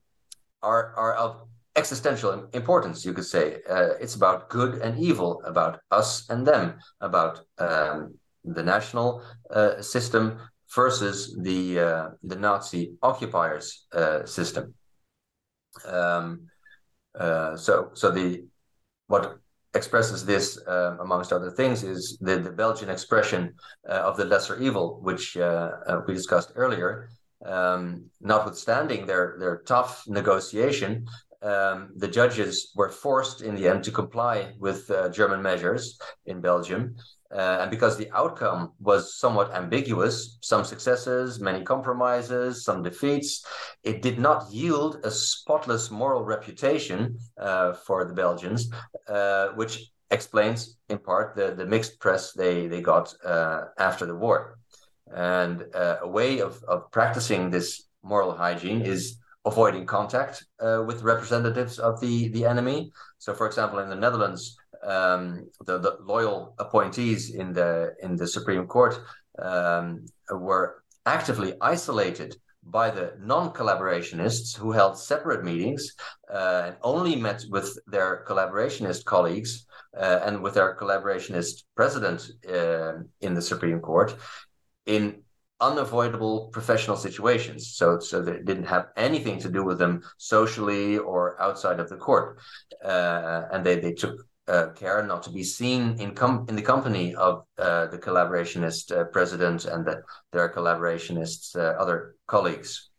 [0.61, 1.31] are, are of
[1.75, 3.59] existential importance, you could say.
[3.69, 9.81] Uh, it's about good and evil, about us and them, about um, the national uh,
[9.81, 10.37] system
[10.75, 14.73] versus the uh, the Nazi occupiers uh, system.
[15.87, 16.47] Um,
[17.17, 18.45] uh, so so the
[19.07, 19.37] what
[19.73, 23.53] expresses this uh, amongst other things is the, the Belgian expression
[23.89, 25.71] uh, of the lesser evil, which uh,
[26.07, 27.09] we discussed earlier.
[27.45, 31.05] Um, notwithstanding their their tough negotiation,
[31.41, 36.39] um, the judges were forced in the end to comply with uh, German measures in
[36.39, 36.95] Belgium.
[37.33, 43.43] Uh, and because the outcome was somewhat ambiguous, some successes, many compromises, some defeats,
[43.83, 48.69] it did not yield a spotless moral reputation uh, for the Belgians,
[49.07, 54.15] uh, which explains in part the, the mixed press they, they got uh, after the
[54.15, 54.59] war.
[55.15, 61.01] And uh, a way of, of practicing this moral hygiene is avoiding contact uh, with
[61.01, 62.91] representatives of the, the enemy.
[63.17, 68.27] So, for example, in the Netherlands, um, the, the loyal appointees in the in the
[68.27, 68.99] Supreme Court
[69.39, 75.95] um, were actively isolated by the non-collaborationists who held separate meetings
[76.33, 79.65] uh, and only met with their collaborationist colleagues
[79.97, 84.15] uh, and with their collaborationist president uh, in the Supreme Court
[84.85, 85.21] in
[85.59, 87.75] unavoidable professional situations.
[87.75, 91.89] So, so that it didn't have anything to do with them socially or outside of
[91.89, 92.39] the court,
[92.83, 96.61] uh, and they they took uh, care not to be seen in com- in the
[96.61, 102.89] company of uh, the collaborationist uh, president and the, their collaborationist uh, other colleagues.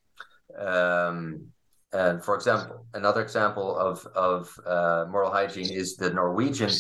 [0.59, 1.47] Um,
[1.93, 6.71] and for example, another example of of uh, moral hygiene is the Norwegian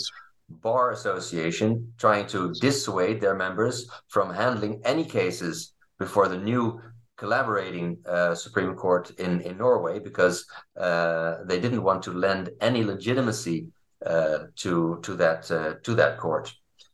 [0.48, 6.80] Bar Association trying to dissuade their members from handling any cases before the new
[7.16, 10.44] collaborating uh, Supreme Court in, in Norway because
[10.76, 13.68] uh, they didn't want to lend any legitimacy
[14.05, 16.52] to to that uh, to that court.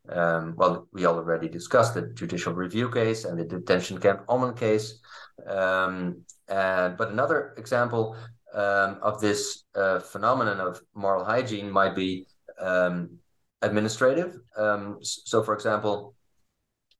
[0.08, 4.98] Um, well, we already discussed the judicial review case and the detention camp Ommen case.
[5.46, 8.16] Um, and, but another example
[8.54, 12.26] um, of this uh, phenomenon of moral hygiene might be
[12.58, 13.18] um,
[13.62, 14.38] administrative.
[14.56, 16.14] Um, so, for example,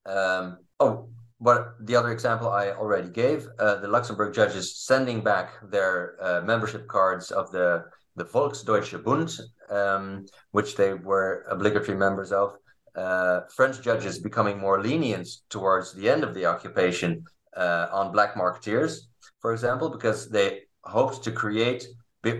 [0.07, 1.09] um, oh,
[1.41, 6.43] but the other example I already gave, uh, the Luxembourg judges sending back their uh,
[6.43, 7.87] membership cards of the
[8.17, 9.31] the Volksdeutsche Bund,
[9.71, 12.57] um, which they were obligatory members of.
[12.97, 17.25] Uh, French judges becoming more lenient towards the end of the occupation
[17.57, 19.07] uh, on black marketeers,
[19.41, 21.87] for example, because they hoped to create,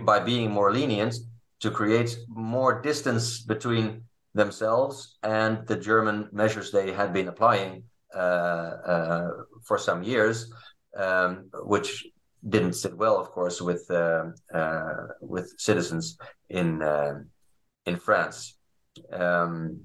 [0.05, 1.15] by being more lenient,
[1.61, 4.03] to create more distance between
[4.33, 7.83] themselves and the German measures they had been applying
[8.15, 9.29] uh, uh
[9.63, 10.51] for some years,
[10.97, 12.05] um, which
[12.47, 16.17] didn't sit well, of course, with uh, uh, with citizens
[16.49, 17.19] in uh,
[17.85, 18.57] in France.
[19.11, 19.81] Um,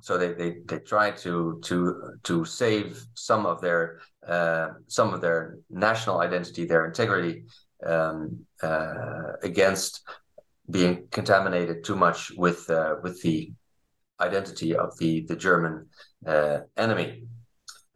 [0.00, 5.20] so they, they, they tried to to to save some of their uh, some of
[5.20, 7.44] their national identity, their integrity
[7.84, 10.02] um, uh, against
[10.70, 13.52] being contaminated too much with uh, with the
[14.20, 15.86] identity of the the German
[16.76, 17.24] enemy.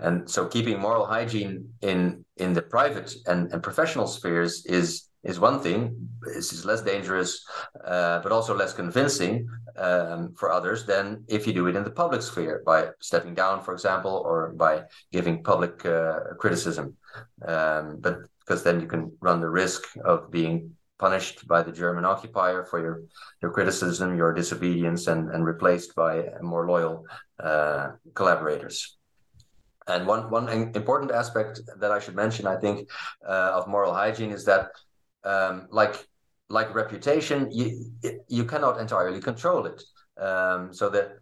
[0.03, 5.39] And so keeping moral hygiene in in the private and, and professional spheres is is
[5.39, 6.09] one thing.
[6.23, 7.45] This is less dangerous,
[7.85, 9.47] uh, but also less convincing
[9.77, 13.63] um, for others than if you do it in the public sphere by stepping down,
[13.63, 16.97] for example, or by giving public uh, criticism.
[17.47, 22.05] Um, but because then you can run the risk of being punished by the German
[22.05, 23.03] occupier for your
[23.43, 27.05] your criticism, your disobedience, and and replaced by more loyal
[27.39, 28.97] uh, collaborators.
[29.87, 32.89] And one one important aspect that I should mention, I think,
[33.27, 34.71] uh, of moral hygiene is that,
[35.25, 36.07] um, like
[36.49, 37.93] like reputation, you
[38.29, 39.83] you cannot entirely control it.
[40.19, 41.19] Um, so that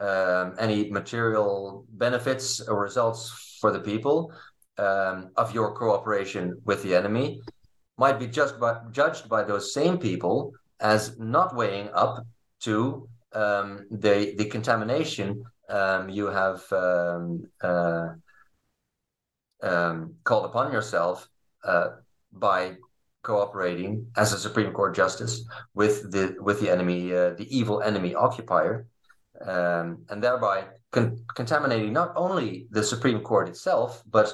[0.00, 4.32] um, any material benefits or results for the people
[4.78, 7.40] um, of your cooperation with the enemy
[7.98, 12.24] might be just by, judged by those same people as not weighing up
[12.60, 18.08] to um, the the contamination um, you have um, uh,
[19.62, 21.28] um, called upon yourself
[21.64, 21.88] uh,
[22.32, 22.76] by
[23.22, 25.44] cooperating as a Supreme Court justice
[25.74, 28.86] with the with the enemy, uh, the evil enemy occupier,
[29.44, 34.32] um, and thereby con- contaminating not only the Supreme Court itself, but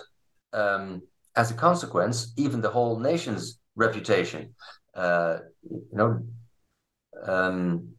[0.53, 1.03] um,
[1.37, 4.55] as a consequence, even the whole nation's reputation.
[4.95, 6.21] Uh, you know,
[7.27, 7.94] um,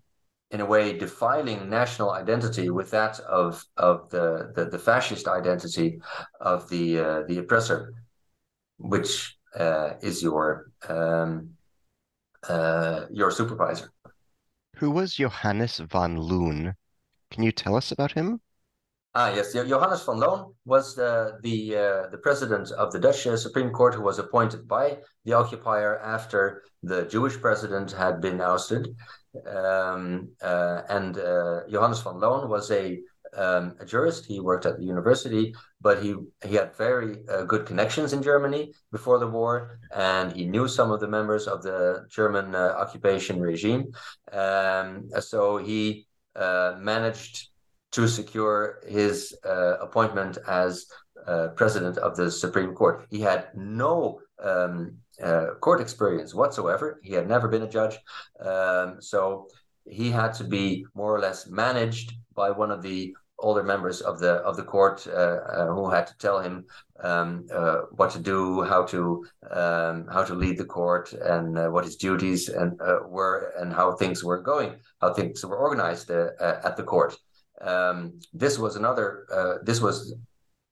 [0.51, 5.99] in a way defiling national identity with that of of the the, the fascist identity
[6.39, 7.93] of the uh, the oppressor,
[8.77, 11.49] which uh, is your um,
[12.47, 13.91] uh, your supervisor.
[14.77, 16.75] Who was Johannes van Loon?
[17.31, 18.41] Can you tell us about him?
[19.17, 19.53] Ah, yes.
[19.53, 23.95] Johannes van Loon was the the, uh, the president of the Dutch uh, Supreme Court,
[23.95, 28.93] who was appointed by the occupier after the Jewish president had been ousted.
[29.47, 32.99] Um, uh, and uh, Johannes van Loon was a
[33.37, 34.25] um, a jurist.
[34.25, 38.73] He worked at the university, but he he had very uh, good connections in Germany
[38.91, 43.39] before the war, and he knew some of the members of the German uh, occupation
[43.39, 43.93] regime.
[44.33, 46.05] Um, so he
[46.35, 47.54] managed
[47.95, 50.85] to secure his uh, appointment as
[51.27, 53.07] uh, president of the Supreme Court.
[53.09, 56.99] He had no um, uh, court experience whatsoever.
[57.03, 57.97] He had never been a judge.
[58.41, 59.47] Um, so
[59.89, 64.19] he had to be more or less managed by one of the older members of
[64.19, 66.65] the of the court uh, uh, who had to tell him
[67.01, 71.67] um, uh, what to do, how to um, how to lead the court, and uh,
[71.67, 76.09] what his duties and uh, were, and how things were going, how things were organized
[76.11, 77.15] at the court.
[77.61, 79.25] Um, this was another.
[79.31, 80.15] Uh, this was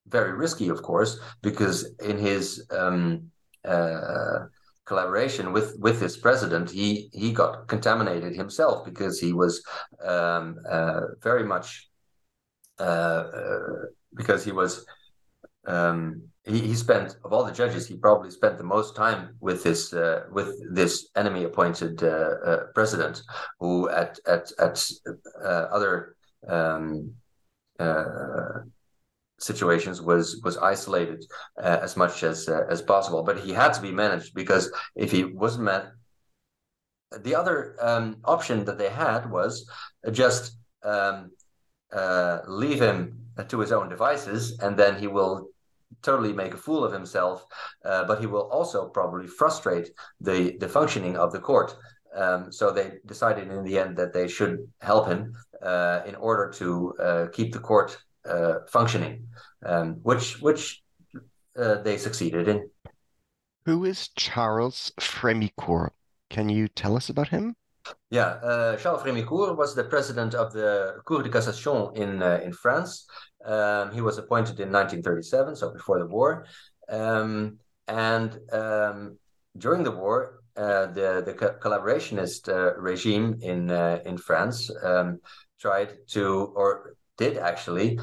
[0.07, 3.31] very risky, of course, because in his um,
[3.65, 4.45] uh,
[4.85, 9.63] collaboration with with this president, he he got contaminated himself because he was
[10.03, 11.89] um, uh, very much
[12.79, 13.59] uh, uh,
[14.15, 14.85] because he was.
[15.65, 19.63] Um, he, he spent of all the judges, he probably spent the most time with
[19.63, 21.99] this uh, with this enemy appointed
[22.75, 23.21] president,
[23.61, 24.85] who at at at
[25.41, 26.17] other
[26.47, 27.13] um,
[27.79, 28.63] uh,
[29.39, 31.23] situations was was isolated
[31.61, 33.23] uh, as much as uh, as possible.
[33.23, 35.91] But he had to be managed because if he wasn't managed,
[37.21, 39.69] the other um, option that they had was
[40.11, 41.31] just um,
[41.91, 45.49] uh, leave him to his own devices, and then he will
[46.01, 47.45] totally make a fool of himself.
[47.85, 49.89] Uh, but he will also probably frustrate
[50.19, 51.75] the the functioning of the court.
[52.15, 56.51] Um, so they decided in the end that they should help him uh, in order
[56.51, 57.97] to uh, keep the court
[58.29, 59.27] uh, functioning,
[59.65, 60.81] um, which which
[61.57, 62.69] uh, they succeeded in.
[63.65, 65.91] Who is Charles Frémicourt?
[66.29, 67.55] Can you tell us about him?
[68.09, 72.53] Yeah, uh, Charles Frémicourt was the president of the Cour de Cassation in uh, in
[72.53, 73.07] France.
[73.45, 76.45] Um, he was appointed in 1937, so before the war.
[76.89, 79.17] Um, and um,
[79.57, 85.19] during the war, the the co- collaborationist uh, regime in uh, in France um,
[85.59, 87.99] tried to or did actually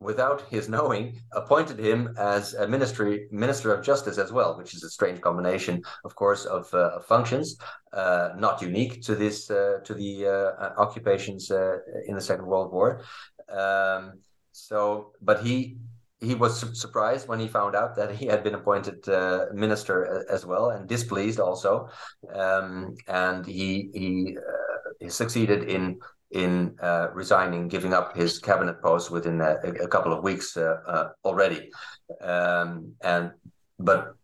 [0.00, 4.82] without his knowing, appointed him as a ministry minister of justice as well, which is
[4.82, 7.56] a strange combination, of course, of, uh, functions,
[7.92, 10.26] uh, not unique to this uh, to the
[10.76, 11.50] occupations
[12.08, 13.02] in the Second World War.
[13.48, 14.14] Um,
[14.52, 15.78] so, but he
[16.22, 20.24] he was su- surprised when he found out that he had been appointed uh, minister
[20.30, 21.88] as well, and displeased also.
[22.32, 25.98] Um, and he he, uh, he, succeeded in
[26.30, 30.76] in uh, resigning, giving up his cabinet post within a, a couple of weeks uh,
[30.86, 31.70] uh, already.
[32.20, 33.32] Um, and
[33.78, 34.14] but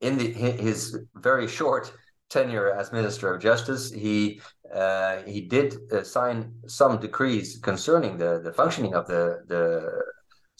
[0.00, 1.92] in the his very short
[2.30, 4.40] tenure as Minister of Justice, he
[4.74, 5.74] uh, he did
[6.06, 10.02] sign some decrees concerning the the functioning of the the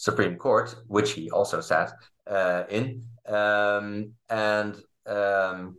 [0.01, 1.93] Supreme Court, which he also sat
[2.25, 4.75] uh, in, um, and
[5.05, 5.77] um,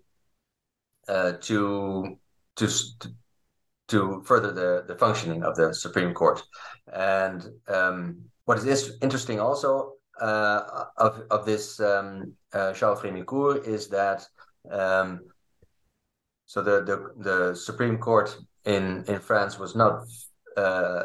[1.09, 2.17] uh, to,
[2.57, 2.69] to
[3.89, 6.41] to further the, the functioning of the Supreme Court.
[6.93, 13.89] And um, what is interesting also uh, of of this um, uh, Charles Frémicourt is
[13.89, 14.25] that
[14.71, 15.21] um,
[16.47, 16.97] so the, the
[17.29, 20.05] the Supreme Court in in France was not
[20.57, 21.03] uh,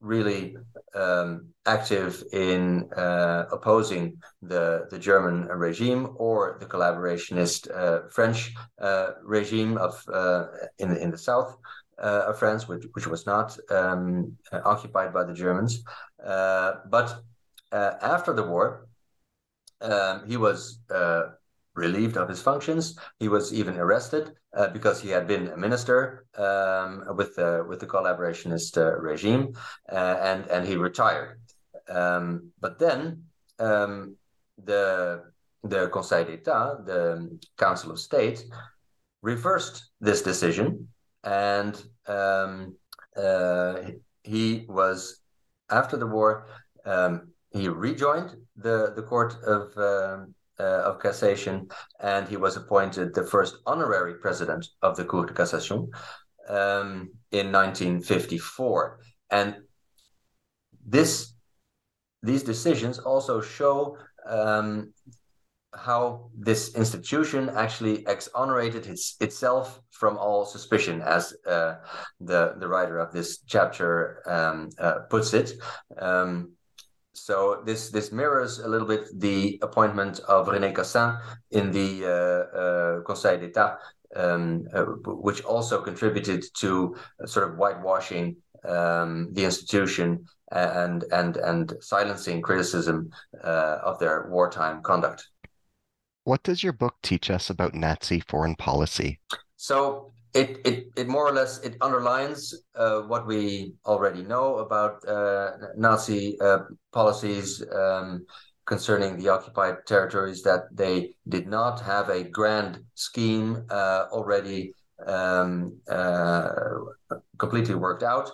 [0.00, 0.56] really
[0.94, 9.12] um, active in uh, opposing the the German regime or the collaborationist uh, French uh,
[9.22, 10.46] regime of uh,
[10.78, 11.56] in in the south
[12.02, 15.82] uh, of France, which which was not um, occupied by the Germans.
[16.24, 17.22] Uh, but
[17.72, 18.86] after the war,
[19.80, 20.78] um, he was
[21.76, 22.98] relieved of his functions.
[23.20, 27.80] He was even arrested uh, because he had been a minister um, with the with
[27.80, 29.52] the collaborationist uh, regime,
[29.92, 31.38] uh, and and he retired.
[31.88, 33.24] Um, but then
[33.58, 34.16] um,
[34.64, 35.22] the
[35.62, 38.44] the Conseil d'État, the Council of State,
[39.22, 40.88] reversed this decision,
[41.24, 42.76] and um,
[43.16, 43.74] uh,
[44.22, 45.20] he was
[45.70, 46.46] after the war.
[46.84, 51.70] Um, he rejoined the the court of um, uh, of Cassation,
[52.00, 55.88] and he was appointed the first honorary president of the Cour de Cassation
[56.48, 59.00] um, in 1954.
[59.30, 59.56] And
[60.86, 61.32] this
[62.22, 64.92] these decisions also show um,
[65.74, 71.76] how this institution actually exonerated its, itself from all suspicion, as uh,
[72.20, 75.52] the the writer of this chapter um, uh, puts it.
[75.98, 76.55] Um,
[77.16, 81.16] so this this mirrors a little bit the appointment of René Cassin
[81.50, 83.78] in the uh, uh Conseil d'État,
[84.14, 86.94] um, uh, which also contributed to
[87.24, 93.10] sort of whitewashing um, the institution and and and silencing criticism
[93.42, 95.28] uh, of their wartime conduct.
[96.24, 99.20] What does your book teach us about Nazi foreign policy?
[99.56, 105.06] So it it, it more or less it underlines uh, what we already know about
[105.08, 106.58] uh, Nazi uh,
[106.92, 108.26] policies um,
[108.66, 114.72] concerning the occupied territories that they did not have a grand scheme uh, already
[115.06, 116.48] um, uh,
[117.46, 118.26] completely worked out.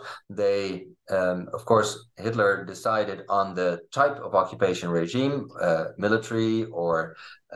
[0.42, 6.94] They, um, of course, Hitler decided on the type of occupation regime, uh, military or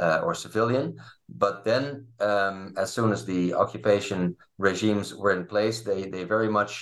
[0.05, 0.87] uh, or civilian.
[1.29, 1.85] But then,
[2.21, 4.37] um, as soon as the occupation
[4.69, 6.73] regimes were in place, they they very much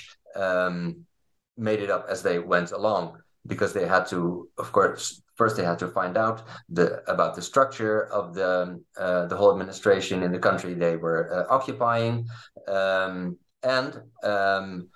[0.46, 1.06] um,
[1.56, 3.04] made it up as they went along
[3.46, 7.42] because they had to, of course, first they had to find out the about the
[7.42, 12.26] structure of the uh, the whole administration in the country they were uh, occupying,
[12.68, 14.88] um, and um,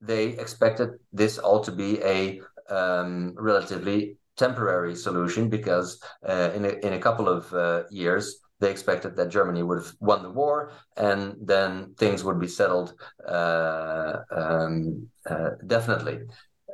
[0.00, 6.68] they expected this all to be a um, relatively temporary solution because uh, in a,
[6.86, 10.72] in a couple of uh, years they expected that Germany would have won the war
[10.96, 12.94] and then things would be settled
[13.28, 16.20] uh, um, uh, definitely.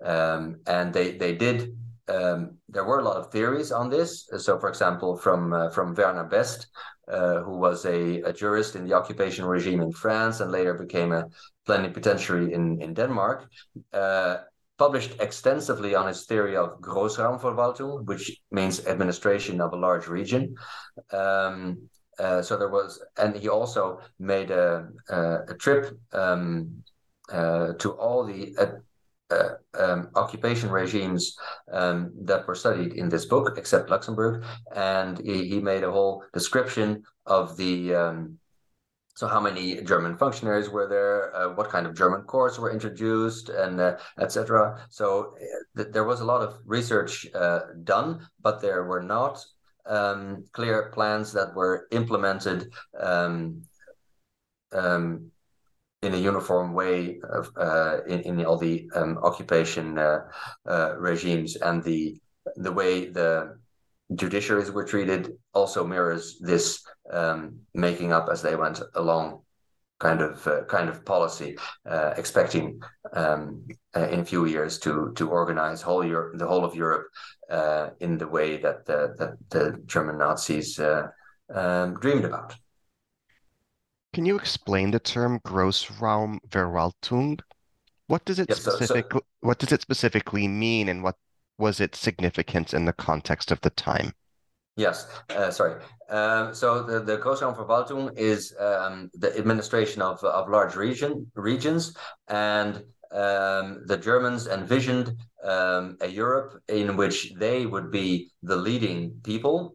[0.02, 1.74] Um, and they they did
[2.09, 4.28] um, there were a lot of theories on this.
[4.38, 6.66] So, for example, from uh, from Werner Best,
[7.09, 11.12] uh, who was a, a, jurist in the occupation regime in France and later became
[11.12, 11.26] a
[11.66, 13.48] plenipotentiary in in Denmark,
[13.93, 14.39] uh,
[14.78, 20.55] published extensively on his theory of Großraumverwaltung, which means administration of a large region.
[21.12, 26.82] Um, uh, so there was, and he also made a a, a trip um,
[27.32, 28.55] uh, to all the
[29.30, 31.36] uh, um, occupation regimes
[31.72, 34.44] um, that were studied in this book, except Luxembourg,
[34.74, 38.38] and he, he made a whole description of the um,
[39.16, 43.48] so how many German functionaries were there, uh, what kind of German courts were introduced,
[43.48, 44.84] and uh, etc.
[44.90, 49.38] So uh, th- there was a lot of research uh, done, but there were not
[49.86, 53.62] um, clear plans that were implemented um,
[54.72, 55.30] um,
[56.05, 60.20] in a uniform way of, uh, in, in all the um, occupation uh,
[60.66, 62.16] uh, regimes and the
[62.56, 63.56] the way the
[64.12, 69.40] judiciaries were treated also mirrors this um, making up as they went along
[69.98, 71.56] kind of uh, kind of policy,
[71.89, 72.81] uh, expecting
[73.12, 73.66] um,
[73.97, 77.06] uh, in a few years to to organize whole Europe, the whole of Europe
[78.01, 82.55] in the way that the, that the German Nazis um, dreamed about.
[84.15, 87.41] Can you explain the term Grossraumverwaltung?
[88.07, 91.16] What does it yes, specifically so, so, what does it specifically mean and what
[91.59, 94.12] was its significance in the context of the time?
[94.77, 95.82] Yes, uh, sorry.
[96.11, 101.97] Um, so the, the Großraumverwaltung is um, the administration of, of large region regions,
[102.28, 102.77] and
[103.11, 109.74] um, the Germans envisioned um, a Europe in which they would be the leading people.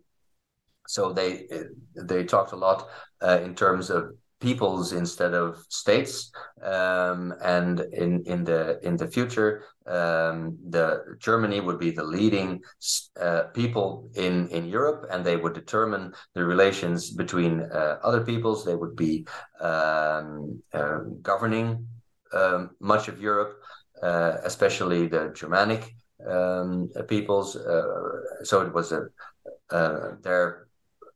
[0.88, 1.48] So they
[1.96, 2.88] they talked a lot
[3.22, 6.32] uh, in terms of peoples instead of states
[6.64, 12.62] um, and in in the in the future um, the Germany would be the leading
[13.20, 18.64] uh, people in in Europe and they would determine the relations between uh, other peoples.
[18.64, 19.26] They would be
[19.60, 21.86] um, uh, governing
[22.34, 23.60] um, much of Europe
[24.02, 25.94] uh, especially the Germanic
[26.28, 29.08] um, peoples uh, so it was a
[29.72, 30.69] uh, their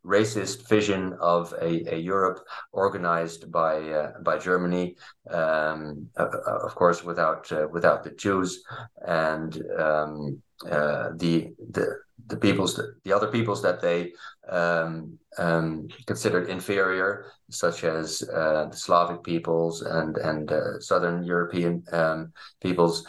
[0.05, 2.39] racist vision of a, a Europe
[2.71, 4.95] organized by uh, by Germany,
[5.29, 6.27] um, uh,
[6.63, 8.63] of course, without uh, without the Jews
[9.07, 11.97] and um, uh, the the
[12.27, 14.13] the peoples the other peoples that they
[14.49, 21.83] um, um considered inferior, such as uh, the Slavic peoples and and uh, Southern European
[21.93, 23.07] um, peoples,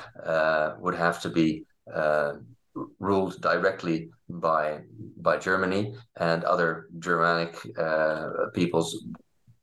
[0.78, 1.64] would have to be
[2.98, 4.80] ruled directly by
[5.16, 9.04] by Germany, and other Germanic uh, peoples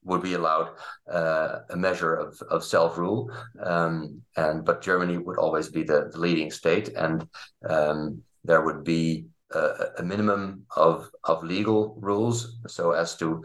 [0.03, 0.69] would be allowed
[1.11, 3.31] uh, a measure of, of self rule,
[3.63, 7.27] um, and but Germany would always be the, the leading state, and
[7.69, 13.43] um, there would be a, a, minimum of of legal rules, so as to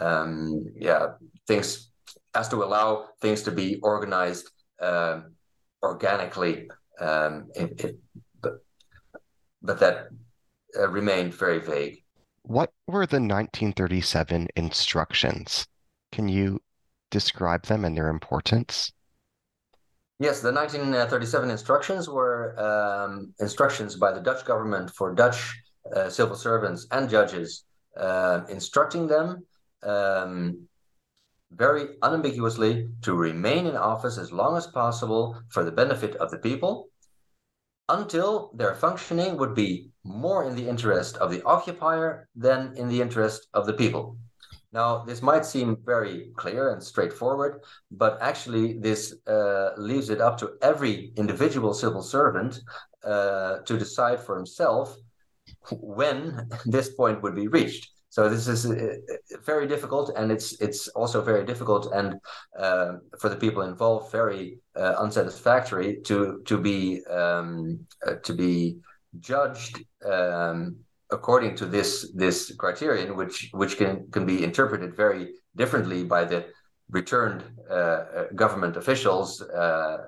[0.00, 1.08] um, yeah
[1.46, 1.90] things
[2.34, 4.50] as to allow things to be organized
[4.80, 5.20] uh,
[5.82, 6.68] organically.
[7.00, 7.98] Um, it, it,
[8.40, 8.54] but
[9.62, 10.08] but that
[10.78, 12.02] uh, remained very vague.
[12.42, 15.66] what were the 1937 instructions?
[16.12, 16.60] Can you
[17.10, 18.92] describe them and their importance?
[20.18, 25.54] Yes, the 1937 instructions were um, instructions by the Dutch government for Dutch
[25.94, 27.64] uh, civil servants and judges,
[27.96, 29.46] uh, instructing them
[29.82, 30.66] um,
[31.52, 36.38] very unambiguously to remain in office as long as possible for the benefit of the
[36.38, 36.88] people
[37.88, 43.00] until their functioning would be more in the interest of the occupier than in the
[43.00, 44.16] interest of the people.
[44.72, 50.36] Now, this might seem very clear and straightforward, but actually, this uh, leaves it up
[50.38, 52.60] to every individual civil servant
[53.02, 54.94] uh, to decide for himself
[55.72, 57.90] when this point would be reached.
[58.18, 58.96] So this is uh,
[59.44, 62.16] very difficult, and it's it's also very difficult, and
[62.58, 68.78] uh, for the people involved, very uh, unsatisfactory to to be um, uh, to be
[69.20, 70.78] judged um,
[71.12, 76.46] according to this this criterion, which which can can be interpreted very differently by the
[76.90, 79.98] returned uh, uh, government officials uh,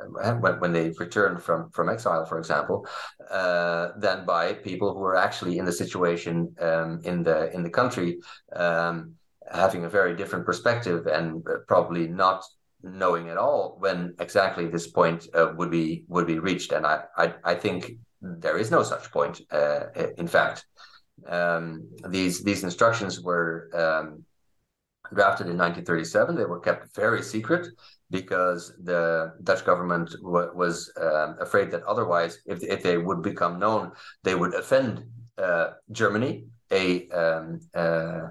[0.41, 2.87] when, when they return from from exile, for example,
[3.31, 7.71] uh, than by people who are actually in the situation um, in the in the
[7.71, 8.19] country,
[8.57, 9.13] um,
[9.53, 12.45] having a very different perspective and probably not
[12.83, 16.73] knowing at all when exactly this point would be would be reached.
[16.73, 17.93] And I I, I think
[18.23, 19.41] there is no such point.
[20.17, 20.65] In fact,
[21.29, 24.25] um, these these instructions were um,
[25.15, 26.37] drafted in 1937.
[26.37, 27.69] They were kept very secret
[28.11, 33.59] because the Dutch government w- was um, afraid that otherwise, if, if they would become
[33.59, 33.93] known,
[34.25, 35.05] they would offend
[35.39, 38.29] uh, Germany, a um, uh,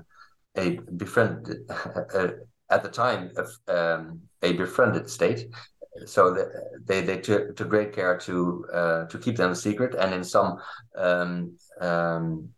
[0.56, 2.28] a befriended uh,
[2.70, 3.32] at the time
[3.68, 5.48] um, a befriended state.
[6.06, 6.48] So
[6.86, 10.58] they they took, took great care to uh, to keep them secret, and in some
[10.96, 12.50] um, um,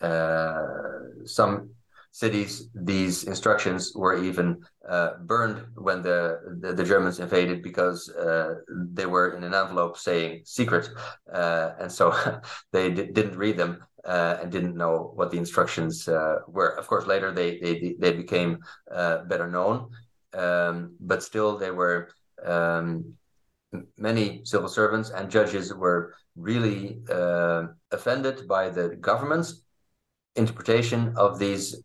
[0.00, 0.62] uh,
[1.24, 1.70] some
[2.12, 8.56] cities, these instructions were even uh, burned when the, the, the Germans invaded because uh,
[8.68, 10.90] they were in an envelope saying secret,
[11.32, 12.14] uh, and so
[12.72, 16.76] they didn't read them uh, and didn't know what the instructions uh, were.
[16.78, 18.58] Of course, later they they they became
[18.90, 19.88] uh, better known,
[20.34, 22.10] um, but still they were.
[22.44, 23.14] Um,
[23.96, 26.98] many civil servants and judges were really
[27.90, 29.62] offended by the government's
[30.36, 31.82] interpretation of these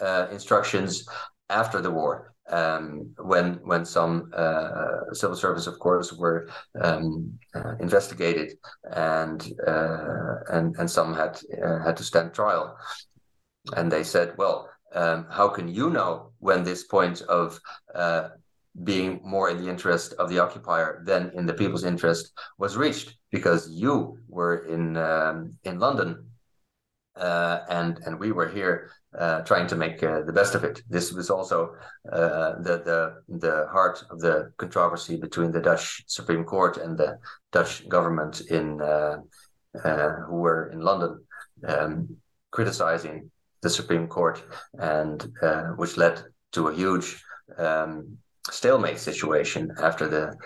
[0.00, 1.06] uh, instructions
[1.50, 2.34] after the war.
[2.50, 6.48] Um, when when some uh, civil servants, of course, were
[6.80, 8.56] um, uh, investigated
[8.90, 12.74] and uh, and and some had uh, had to stand trial,
[13.76, 17.60] and they said, "Well, um, how can you know when this point of
[17.94, 18.30] uh,
[18.84, 23.14] being more in the interest of the occupier than in the people's interest was reached
[23.30, 26.27] because you were in um, in London
[27.18, 30.82] uh, and and we were here uh, trying to make uh, the best of it.
[30.88, 31.74] This was also
[32.12, 37.18] uh, the the the heart of the controversy between the Dutch Supreme Court and the
[37.52, 39.18] Dutch government in uh,
[39.84, 41.24] uh, who were in London
[41.66, 42.16] um,
[42.50, 43.30] criticizing
[43.62, 44.42] the Supreme Court,
[44.78, 45.32] and
[45.76, 46.22] which led
[46.52, 47.22] to a huge
[47.58, 48.18] um,
[48.50, 50.36] stalemate situation after the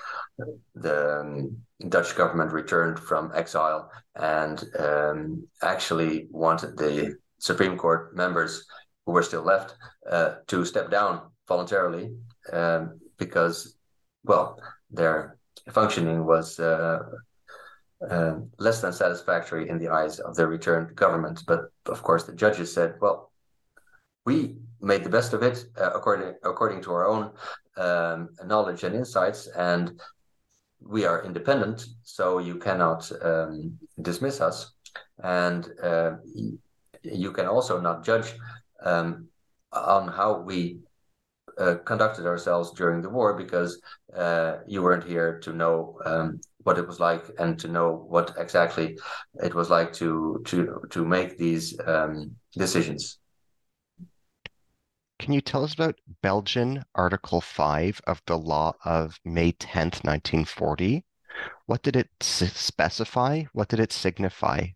[0.74, 1.56] the um,
[1.88, 8.64] Dutch government returned from exile and um, actually wanted the Supreme Court members
[9.04, 9.74] who were still left
[10.10, 12.14] uh, to step down voluntarily
[12.52, 13.76] um, because,
[14.24, 14.58] well,
[14.90, 15.38] their
[15.70, 17.00] functioning was uh,
[18.08, 21.42] uh, less than satisfactory in the eyes of the returned government.
[21.46, 23.32] But of course, the judges said, well,
[24.24, 27.30] we made the best of it uh, according according to our own
[27.76, 30.00] um, knowledge and insights, and
[30.86, 34.72] we are independent, so you cannot um, dismiss us,
[35.22, 36.12] and uh,
[37.02, 38.32] you can also not judge
[38.84, 39.28] um,
[39.72, 40.78] on how we
[41.58, 43.80] uh, conducted ourselves during the war because
[44.16, 48.34] uh, you weren't here to know um, what it was like and to know what
[48.38, 48.96] exactly
[49.42, 53.18] it was like to to to make these um, decisions.
[55.22, 61.04] Can you tell us about Belgian Article 5 of the law of May 10th, 1940?
[61.66, 63.44] What did it specify?
[63.52, 64.66] What did it signify?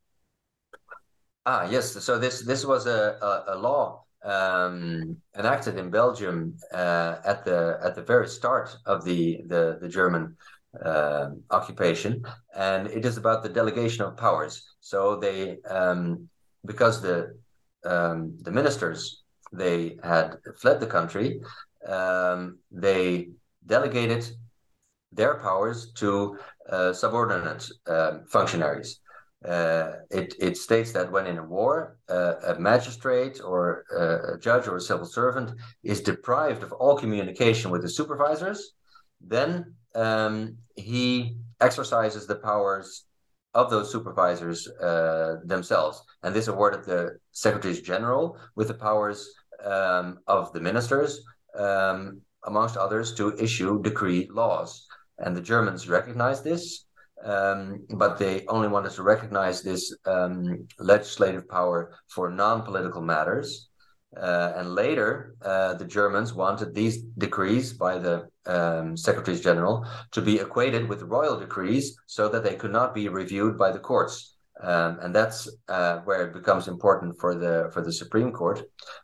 [1.47, 2.01] Ah, yes.
[2.05, 7.81] So this this was a, a, a law um, enacted in Belgium uh, at the
[7.83, 10.37] at the very start of the the, the German
[10.81, 12.23] uh, occupation,
[12.55, 14.65] and it is about the delegation of powers.
[14.79, 16.29] So they um,
[16.65, 17.37] because the
[17.85, 19.25] um, the ministers
[19.57, 21.41] they had fled the country,
[21.87, 23.31] um, they
[23.65, 24.25] delegated
[25.13, 26.39] their powers to
[26.71, 29.01] uh, subordinate uh, functionaries.
[29.45, 34.39] uh, it, it states that when in a war, uh, a magistrate or uh, a
[34.39, 35.53] judge or a civil servant
[35.83, 38.73] is deprived of all communication with the supervisors,
[39.21, 43.05] then um, he exercises the powers
[43.55, 46.03] of those supervisors uh, themselves.
[46.23, 49.31] And this awarded the secretaries general with the powers
[49.65, 51.21] um, of the ministers,
[51.59, 54.87] um, amongst others, to issue decree laws.
[55.19, 56.87] And the Germans recognized this
[57.25, 63.69] um, but they only wanted to recognize this um, legislative power for non-political matters.
[64.17, 70.23] Uh, and later, uh, the Germans wanted these decrees by the um, secretaries general to
[70.23, 74.36] be equated with royal decrees so that they could not be reviewed by the courts.
[74.63, 78.63] Um, and that's uh, where it becomes important for the for the Supreme Court,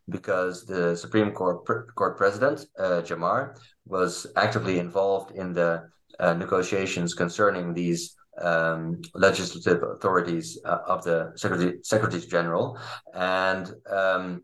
[0.09, 6.33] because the Supreme Court pr- Court President uh, Jamar was actively involved in the uh,
[6.33, 12.79] negotiations concerning these um, legislative authorities uh, of the Secretary Secretaries General,
[13.15, 14.43] and um,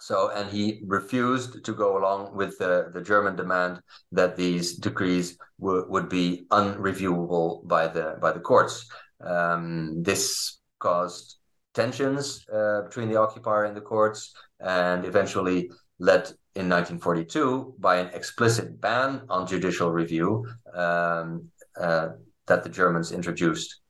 [0.00, 3.80] so and he refused to go along with the, the German demand
[4.12, 8.86] that these decrees w- would be unreviewable by the by the courts.
[9.24, 11.36] Um, this caused
[11.74, 16.22] tensions uh, between the occupier and the courts, and eventually led
[16.56, 21.46] in 1942 by an explicit ban on judicial review um,
[21.80, 22.08] uh,
[22.46, 23.80] that the Germans introduced.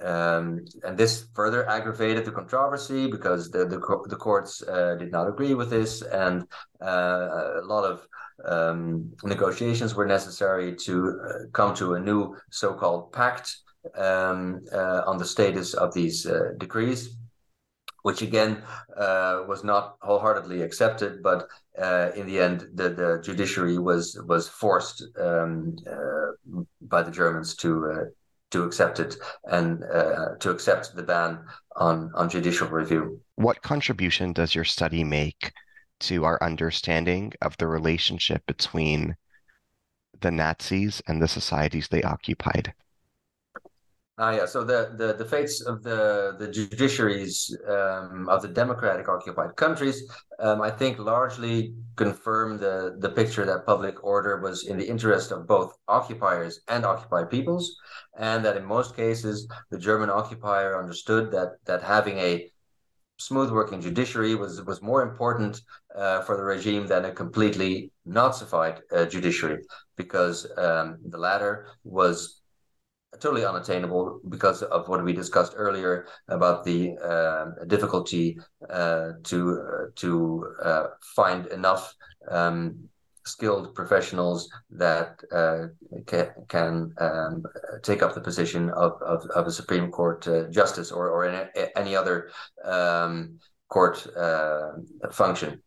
[0.00, 3.78] Um, and this further aggravated the controversy because the the,
[4.08, 6.46] the courts uh, did not agree with this, and
[6.82, 8.06] uh, a lot of
[8.44, 13.56] um, negotiations were necessary to uh, come to a new so-called pact
[13.96, 17.16] um, uh, on the status of these uh, decrees
[18.02, 18.62] which again
[18.96, 21.48] uh, was not wholeheartedly accepted, but
[21.78, 27.54] uh, in the end, the, the judiciary was was forced um, uh, by the Germans
[27.56, 28.04] to uh,
[28.50, 29.80] to accept it and
[30.40, 31.44] to accept the ban
[31.76, 33.20] on on judicial review.
[33.36, 35.52] What contribution does your study make
[36.00, 39.14] to our understanding of the relationship between
[40.20, 42.74] the Nazis and the societies they occupied?
[44.22, 44.44] Ah, yeah.
[44.44, 47.36] So the, the, the fates of the the judiciaries
[47.76, 49.98] um, of the democratic occupied countries,
[50.38, 55.32] um, I think, largely confirm the the picture that public order was in the interest
[55.32, 57.64] of both occupiers and occupied peoples,
[58.18, 62.52] and that in most cases the German occupier understood that that having a
[63.16, 65.62] smooth working judiciary was was more important
[65.96, 69.62] uh, for the regime than a completely Nazified uh, judiciary,
[69.96, 72.39] because um, the latter was
[73.18, 78.38] totally unattainable because of what we discussed earlier about the uh, difficulty
[78.68, 81.94] uh, to uh, to uh, find enough
[82.28, 82.88] um,
[83.24, 85.66] skilled professionals that uh,
[86.06, 87.42] can, can um,
[87.82, 91.96] take up the position of, of, of a Supreme Court uh, justice or or any
[91.96, 92.30] other
[92.64, 93.38] um,
[93.68, 94.06] court
[95.12, 95.62] function.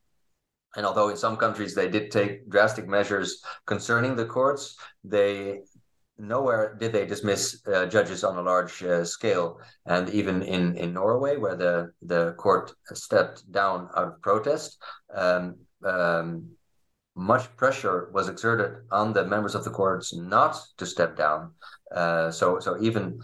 [0.76, 5.60] And although in some countries they did take drastic measures concerning the courts, they
[6.18, 9.60] nowhere did they dismiss uh, judges on a large uh, scale.
[9.86, 14.78] And even in, in Norway, where the, the court stepped down out of protest,
[15.14, 16.50] um, um,
[17.16, 21.52] much pressure was exerted on the members of the courts not to step down.
[21.94, 23.20] Uh, so so even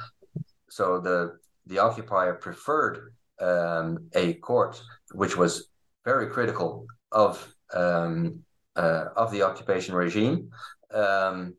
[0.70, 4.82] so the the occupier preferred um, a court
[5.14, 5.70] which was
[6.06, 8.40] very critical of um,
[8.76, 10.50] uh, of the occupation regime.
[10.94, 11.56] Um,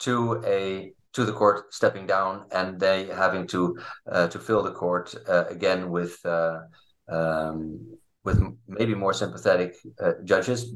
[0.00, 3.76] to a to the court stepping down and they having to
[4.10, 6.60] uh, to fill the court uh, again with uh,
[7.08, 7.80] um,
[8.24, 10.72] with maybe more sympathetic uh, judges,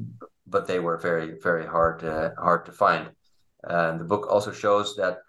[0.47, 3.09] but they were very very hard uh, hard to find.
[3.63, 5.19] And the book also shows that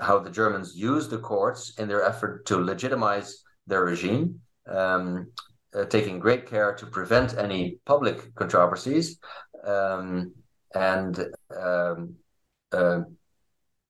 [0.00, 5.30] how the Germans used the courts in their effort to legitimize their regime, um,
[5.74, 9.18] uh, taking great care to prevent any public controversies
[9.64, 10.32] um,
[10.74, 11.26] and
[11.56, 12.14] um,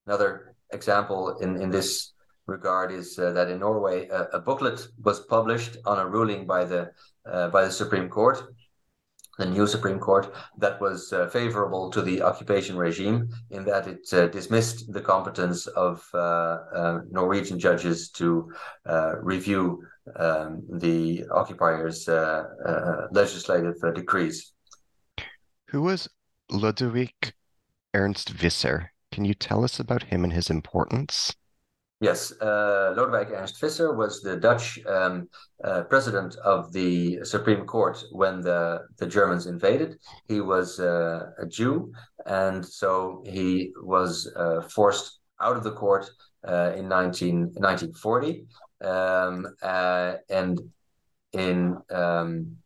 [0.08, 2.14] Another example in, in this
[2.46, 6.90] regard is uh, that in Norway, a, booklet was published on a ruling by the
[7.30, 8.38] uh, by the Supreme Court,
[9.36, 14.10] the new Supreme Court, that was uh, favorable to the occupation regime in that it
[14.14, 18.50] uh, dismissed the competence of uh, Norwegian judges to
[19.20, 19.84] review
[20.16, 22.08] um, the occupiers'
[23.12, 24.54] legislative decrees.
[25.66, 26.08] Who was
[26.48, 27.34] Ludwig
[27.92, 28.90] Ernst Visser?
[29.18, 31.34] Can you tell us about him and his importance?
[32.00, 35.28] Yes, uh, Lodewijk Ernst Visser was the Dutch um,
[35.64, 39.98] uh, president of the Supreme Court when the, the Germans invaded.
[40.28, 41.92] He was uh, a Jew,
[42.26, 46.08] and so he was uh, forced out of the court
[46.46, 48.46] uh, in 19, 1940.
[48.84, 50.60] um, uh, and
[51.32, 52.56] in um,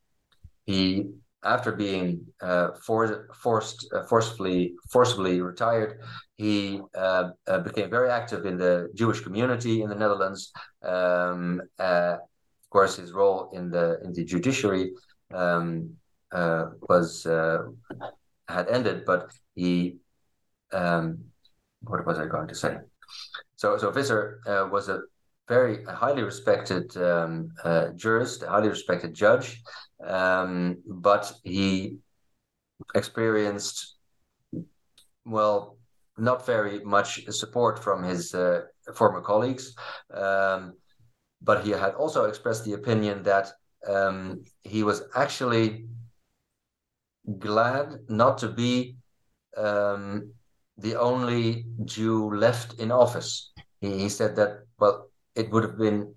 [0.66, 1.06] he
[1.44, 6.00] after being uh, for, forced uh, forcefully forcibly retired,
[6.36, 10.52] he uh, uh, became very active in the Jewish community in the Netherlands.
[10.82, 14.92] Um, uh, of course, his role in the in the judiciary
[15.34, 15.94] um,
[16.30, 17.24] uh, was
[18.48, 19.96] had ended, but he
[20.72, 21.18] um,
[21.82, 22.76] what was I going to say?
[23.56, 24.40] So so Visser
[24.70, 25.00] was a
[25.48, 29.62] very highly respected um, uh, jurist, highly respected judge,
[30.06, 31.98] um, but he
[32.94, 33.96] experienced,
[35.24, 35.76] well,
[36.18, 38.62] not very much support from his uh,
[38.94, 39.74] former colleagues.
[40.12, 40.74] Um,
[41.42, 43.52] but he had also expressed the opinion that
[43.88, 45.86] um, he was actually
[47.38, 48.96] glad not to be
[49.56, 50.32] um,
[50.78, 53.52] the only Jew left in office.
[53.80, 56.14] He, he said that, well, it would have been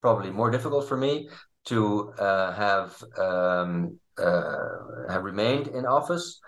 [0.00, 1.28] probably more difficult for me
[1.64, 6.40] to uh, have um, uh, have remained in office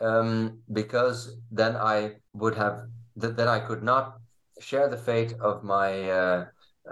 [0.00, 2.82] um, because then I would have
[3.20, 4.18] th- then I could not
[4.60, 6.44] share the fate of my uh,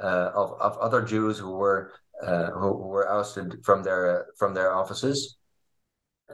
[0.03, 1.93] uh of of other Jews who were
[2.23, 5.37] uh, who, who, were ousted from their from their offices.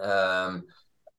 [0.00, 0.64] Um,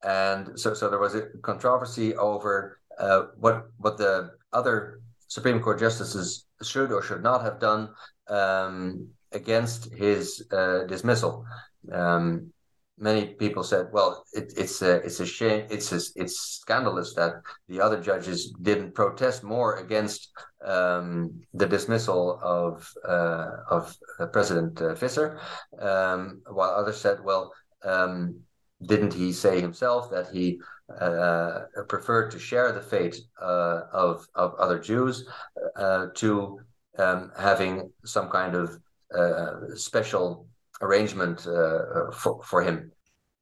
[0.04, 5.80] and so, so there was a controversy over uh, what what the other Supreme Court
[5.80, 7.90] justices should or should not have done
[8.28, 11.46] um, against his uh, dismissal.
[11.92, 12.52] Um,
[12.98, 15.68] many people said, "Well, it, it's a it's a shame.
[15.70, 17.34] It's a, it's scandalous that
[17.68, 20.30] the other judges didn't protest more against
[20.66, 23.96] um, the dismissal of uh, of
[24.32, 25.40] President uh, Visser,"
[25.80, 27.52] um, while others said, "Well."
[27.86, 28.40] Um,
[28.86, 34.54] didn't he say himself that he uh, preferred to share the fate uh, of of
[34.56, 35.28] other Jews
[35.76, 36.60] uh, to
[36.98, 38.80] um, having some kind of
[39.18, 40.48] uh, special
[40.82, 42.92] arrangement uh, for for him,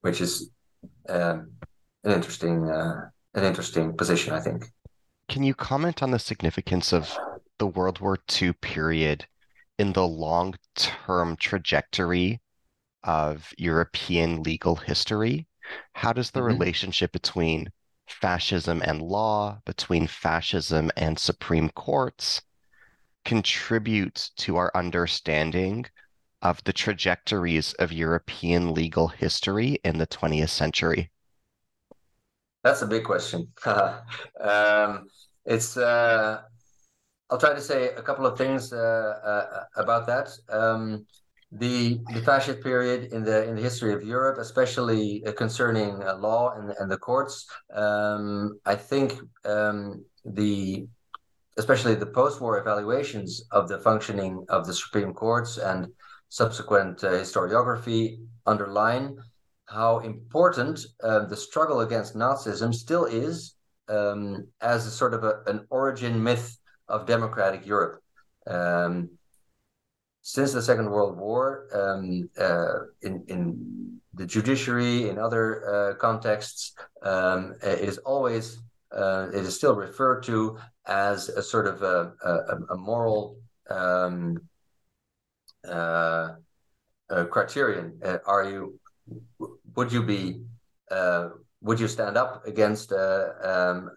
[0.01, 0.51] which is
[1.09, 1.51] um,
[2.03, 4.65] an interesting uh, an interesting position, I think.
[5.30, 7.18] Can you comment on the significance of
[7.57, 9.26] the World War II period
[9.80, 12.41] in the long term trajectory
[13.03, 15.47] of European legal history?
[15.93, 16.47] How does the mm-hmm.
[16.47, 17.71] relationship between
[18.07, 22.41] fascism and law, between fascism and Supreme Courts,
[23.25, 25.85] contribute to our understanding
[26.41, 31.11] of the trajectories of European legal history in the 20th century?
[32.63, 33.47] That's a big question.
[33.65, 35.07] um,
[35.45, 36.41] it's uh,
[37.29, 38.77] I'll try to say a couple of things uh,
[39.23, 40.29] uh, about that.
[40.49, 41.05] Um,
[41.51, 46.15] the the fascist period in the in the history of Europe, especially uh, concerning uh,
[46.15, 47.45] law and and the courts.
[47.73, 50.87] Um, I think um, the
[51.57, 55.87] especially the post-war evaluations of the functioning of the Supreme Courts and
[56.29, 59.17] subsequent uh, historiography underline
[59.65, 63.55] how important uh, the struggle against Nazism still is
[63.89, 66.57] um, as a sort of a, an origin myth
[66.87, 68.01] of democratic Europe.
[68.47, 69.09] Um,
[70.22, 76.73] since the Second World War, um, uh, in in the judiciary, in other uh, contexts,
[77.02, 78.60] um, it is always
[78.91, 83.38] uh, it is still referred to as a sort of a, a, a moral
[83.69, 84.38] um,
[85.68, 86.35] uh,
[87.10, 87.99] a criterion.
[88.03, 88.80] Uh, are you
[89.76, 90.43] would you be
[90.91, 91.30] uh,
[91.61, 93.89] would you stand up against um,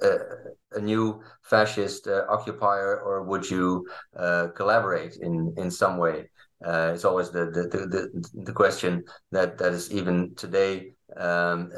[0.00, 3.86] a new fascist uh, occupier, or would you
[4.16, 6.30] uh, collaborate in in some way?
[6.64, 11.70] Uh, it's always the, the the, the question that that is even today um,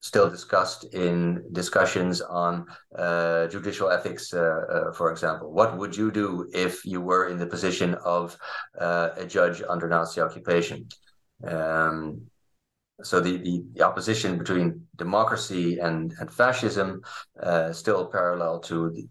[0.00, 2.64] still discussed in discussions on
[2.96, 4.38] uh, judicial ethics, uh,
[4.70, 5.52] uh, for example.
[5.52, 8.36] What would you do if you were in the position of
[8.74, 10.88] a judge under Nazi occupation?
[11.44, 12.22] Um,
[13.02, 17.00] so the, the, the, opposition between democracy and, and fascism
[17.42, 19.08] uh, still parallel to the,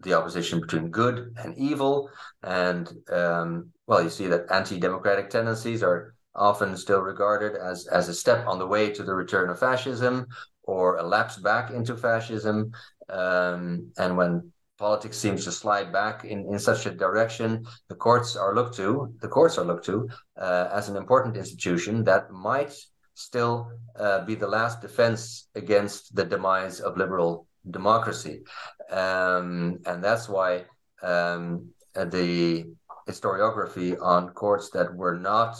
[0.00, 2.08] the opposition between good and evil.
[2.42, 8.14] And um, well, you see that anti-democratic tendencies are often still regarded as, as a
[8.14, 10.26] step on the way to the return of fascism
[10.62, 12.70] or a lapse back into fascism.
[13.08, 18.36] Um, and when politics seems to slide back in, in such a direction, the courts
[18.36, 20.08] are looked to, the courts are looked to
[20.40, 22.72] uh, as an important institution that might
[23.20, 28.42] still uh, be the last defense against the demise of liberal democracy.
[28.90, 30.64] Um, and that's why
[31.02, 32.64] um, the
[33.08, 35.56] historiography on courts that were not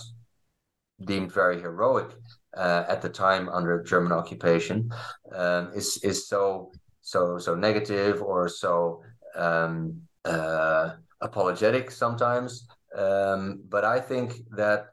[1.05, 2.11] deemed very heroic
[2.57, 4.91] uh, at the time under German occupation
[5.35, 6.70] um, is is so
[7.01, 9.03] so so negative or so
[9.35, 12.66] um, uh, apologetic sometimes.
[12.97, 14.87] Um, but I think that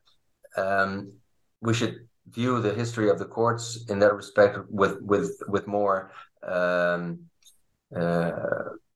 [0.56, 1.14] um,
[1.62, 6.12] we should view the history of the courts in that respect with with with more
[6.44, 7.20] um,
[7.96, 8.32] uh,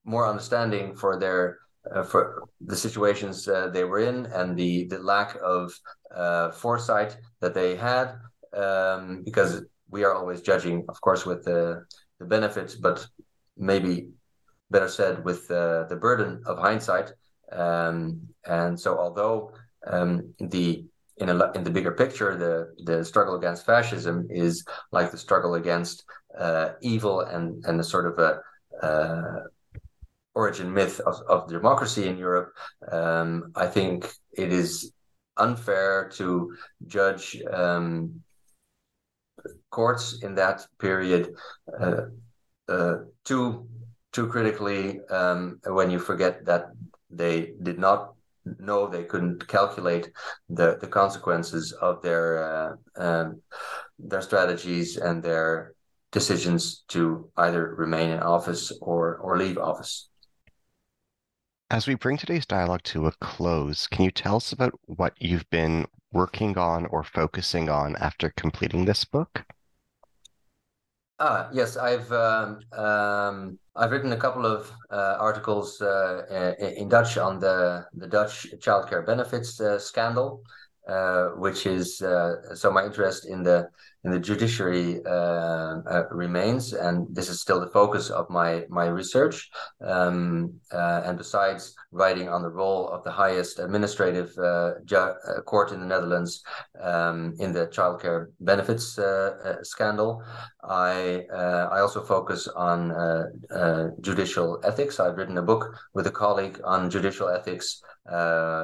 [0.03, 1.59] more understanding for their
[1.93, 5.73] uh, for the situations uh, they were in and the the lack of
[6.15, 8.15] uh, foresight that they had
[8.53, 11.83] um, because we are always judging of course with the
[12.19, 13.07] the benefits but
[13.57, 14.09] maybe
[14.69, 17.11] better said with uh, the burden of hindsight
[17.51, 19.51] um, and so although
[19.87, 20.85] um, the
[21.21, 22.53] in a in the bigger picture the
[22.89, 26.03] the struggle against fascism is like the struggle against
[26.37, 28.31] uh, evil and and a sort of a
[30.33, 32.53] origin myth of, of democracy in Europe,
[32.91, 34.91] um, I think it is
[35.37, 36.55] unfair to
[36.87, 38.21] judge um,
[39.69, 41.33] courts in that period
[41.79, 42.03] uh,
[42.69, 42.95] uh,
[43.25, 43.67] too
[44.11, 46.67] too critically um, when you forget that
[47.09, 48.13] they did not
[48.59, 50.11] know they couldn't calculate
[50.49, 53.41] the the consequences of their uh, um,
[53.99, 55.73] their strategies and their
[56.11, 60.09] decisions to either remain in office or or leave office.
[61.69, 65.49] As we bring today's dialogue to a close, can you tell us about what you've
[65.49, 69.45] been working on or focusing on after completing this book?
[71.23, 77.15] Ah, yes, I've um, um, I've written a couple of uh, articles uh, in Dutch
[77.19, 80.41] on the the Dutch childcare benefits uh, scandal,
[80.87, 83.69] uh, which is uh, so my interest in the
[84.03, 88.87] in the judiciary uh, uh, remains, and this is still the focus of my my
[88.87, 89.49] research.
[89.79, 95.41] Um, uh, and besides writing on the role of the highest administrative uh, ju- uh,
[95.41, 96.43] court in the Netherlands
[96.81, 100.23] um, in the childcare benefits uh, scandal,
[100.63, 102.79] I I also focus on
[104.01, 104.99] judicial ethics.
[104.99, 107.83] I've written a book with a colleague on judicial ethics,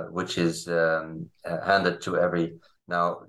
[0.10, 1.30] which is um,
[1.64, 2.56] handed to every
[2.88, 3.20] now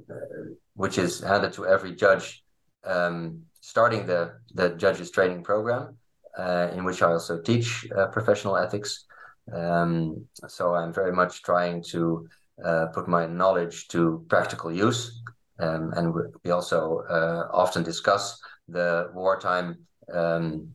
[0.79, 2.45] which is handed to every judge
[2.85, 5.97] um, starting the, the judges training program,
[6.39, 9.05] uh, in which I also teach uh, professional ethics.
[9.53, 12.29] Um, so I'm very much trying to
[12.65, 15.21] uh, put my knowledge to practical use.
[15.59, 16.15] Um, and
[16.45, 19.79] we also uh, often discuss the wartime
[20.15, 20.69] um,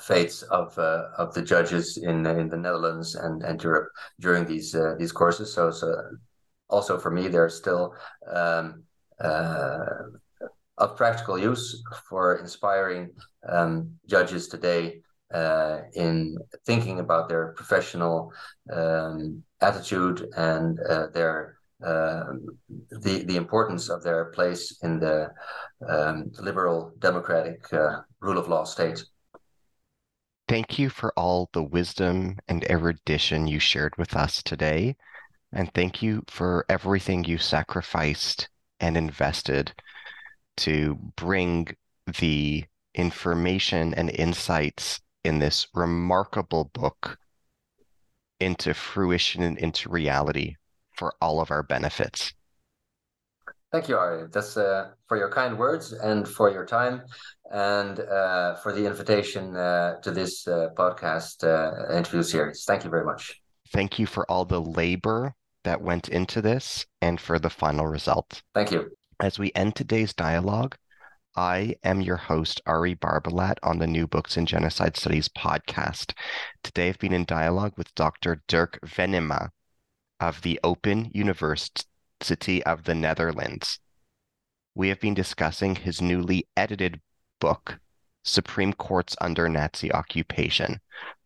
[0.00, 3.88] fates of uh, of the judges in in the Netherlands and, and Europe
[4.18, 5.54] during these uh, these courses.
[5.54, 5.94] So so
[6.68, 7.94] also for me, there's still
[8.26, 8.82] um,
[9.18, 13.10] of practical use for inspiring
[13.48, 15.00] um, judges today
[15.32, 18.32] uh, in thinking about their professional
[18.72, 22.24] um, attitude and uh, their uh,
[22.90, 25.30] the the importance of their place in the
[25.88, 29.04] um, liberal democratic uh, rule of law state.
[30.48, 34.96] Thank you for all the wisdom and erudition you shared with us today,
[35.52, 38.48] and thank you for everything you sacrificed
[38.80, 39.72] and invested
[40.58, 41.68] to bring
[42.18, 47.18] the information and insights in this remarkable book
[48.40, 50.54] into fruition and into reality
[50.92, 52.32] for all of our benefits.
[53.72, 54.28] Thank you, Ari.
[54.30, 57.02] That's uh, for your kind words and for your time
[57.50, 62.64] and uh, for the invitation uh, to this uh, podcast uh, interview series.
[62.64, 63.40] Thank you very much.
[63.72, 65.34] Thank you for all the labor
[65.66, 68.40] that went into this and for the final result.
[68.54, 68.92] Thank you.
[69.20, 70.76] As we end today's dialogue,
[71.34, 76.12] I am your host, Ari Barbalat, on the New Books in Genocide Studies podcast.
[76.62, 78.42] Today I've been in dialogue with Dr.
[78.46, 79.48] Derk Venema
[80.20, 83.80] of the Open University of the Netherlands.
[84.76, 87.00] We have been discussing his newly edited
[87.40, 87.80] book,
[88.22, 90.78] Supreme Courts Under Nazi Occupation,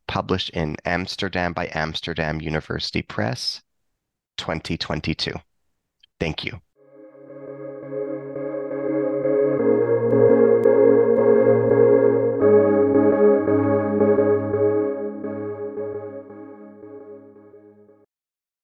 [0.08, 3.60] published in Amsterdam by Amsterdam University Press
[4.40, 5.34] 2022.
[6.18, 6.60] Thank you.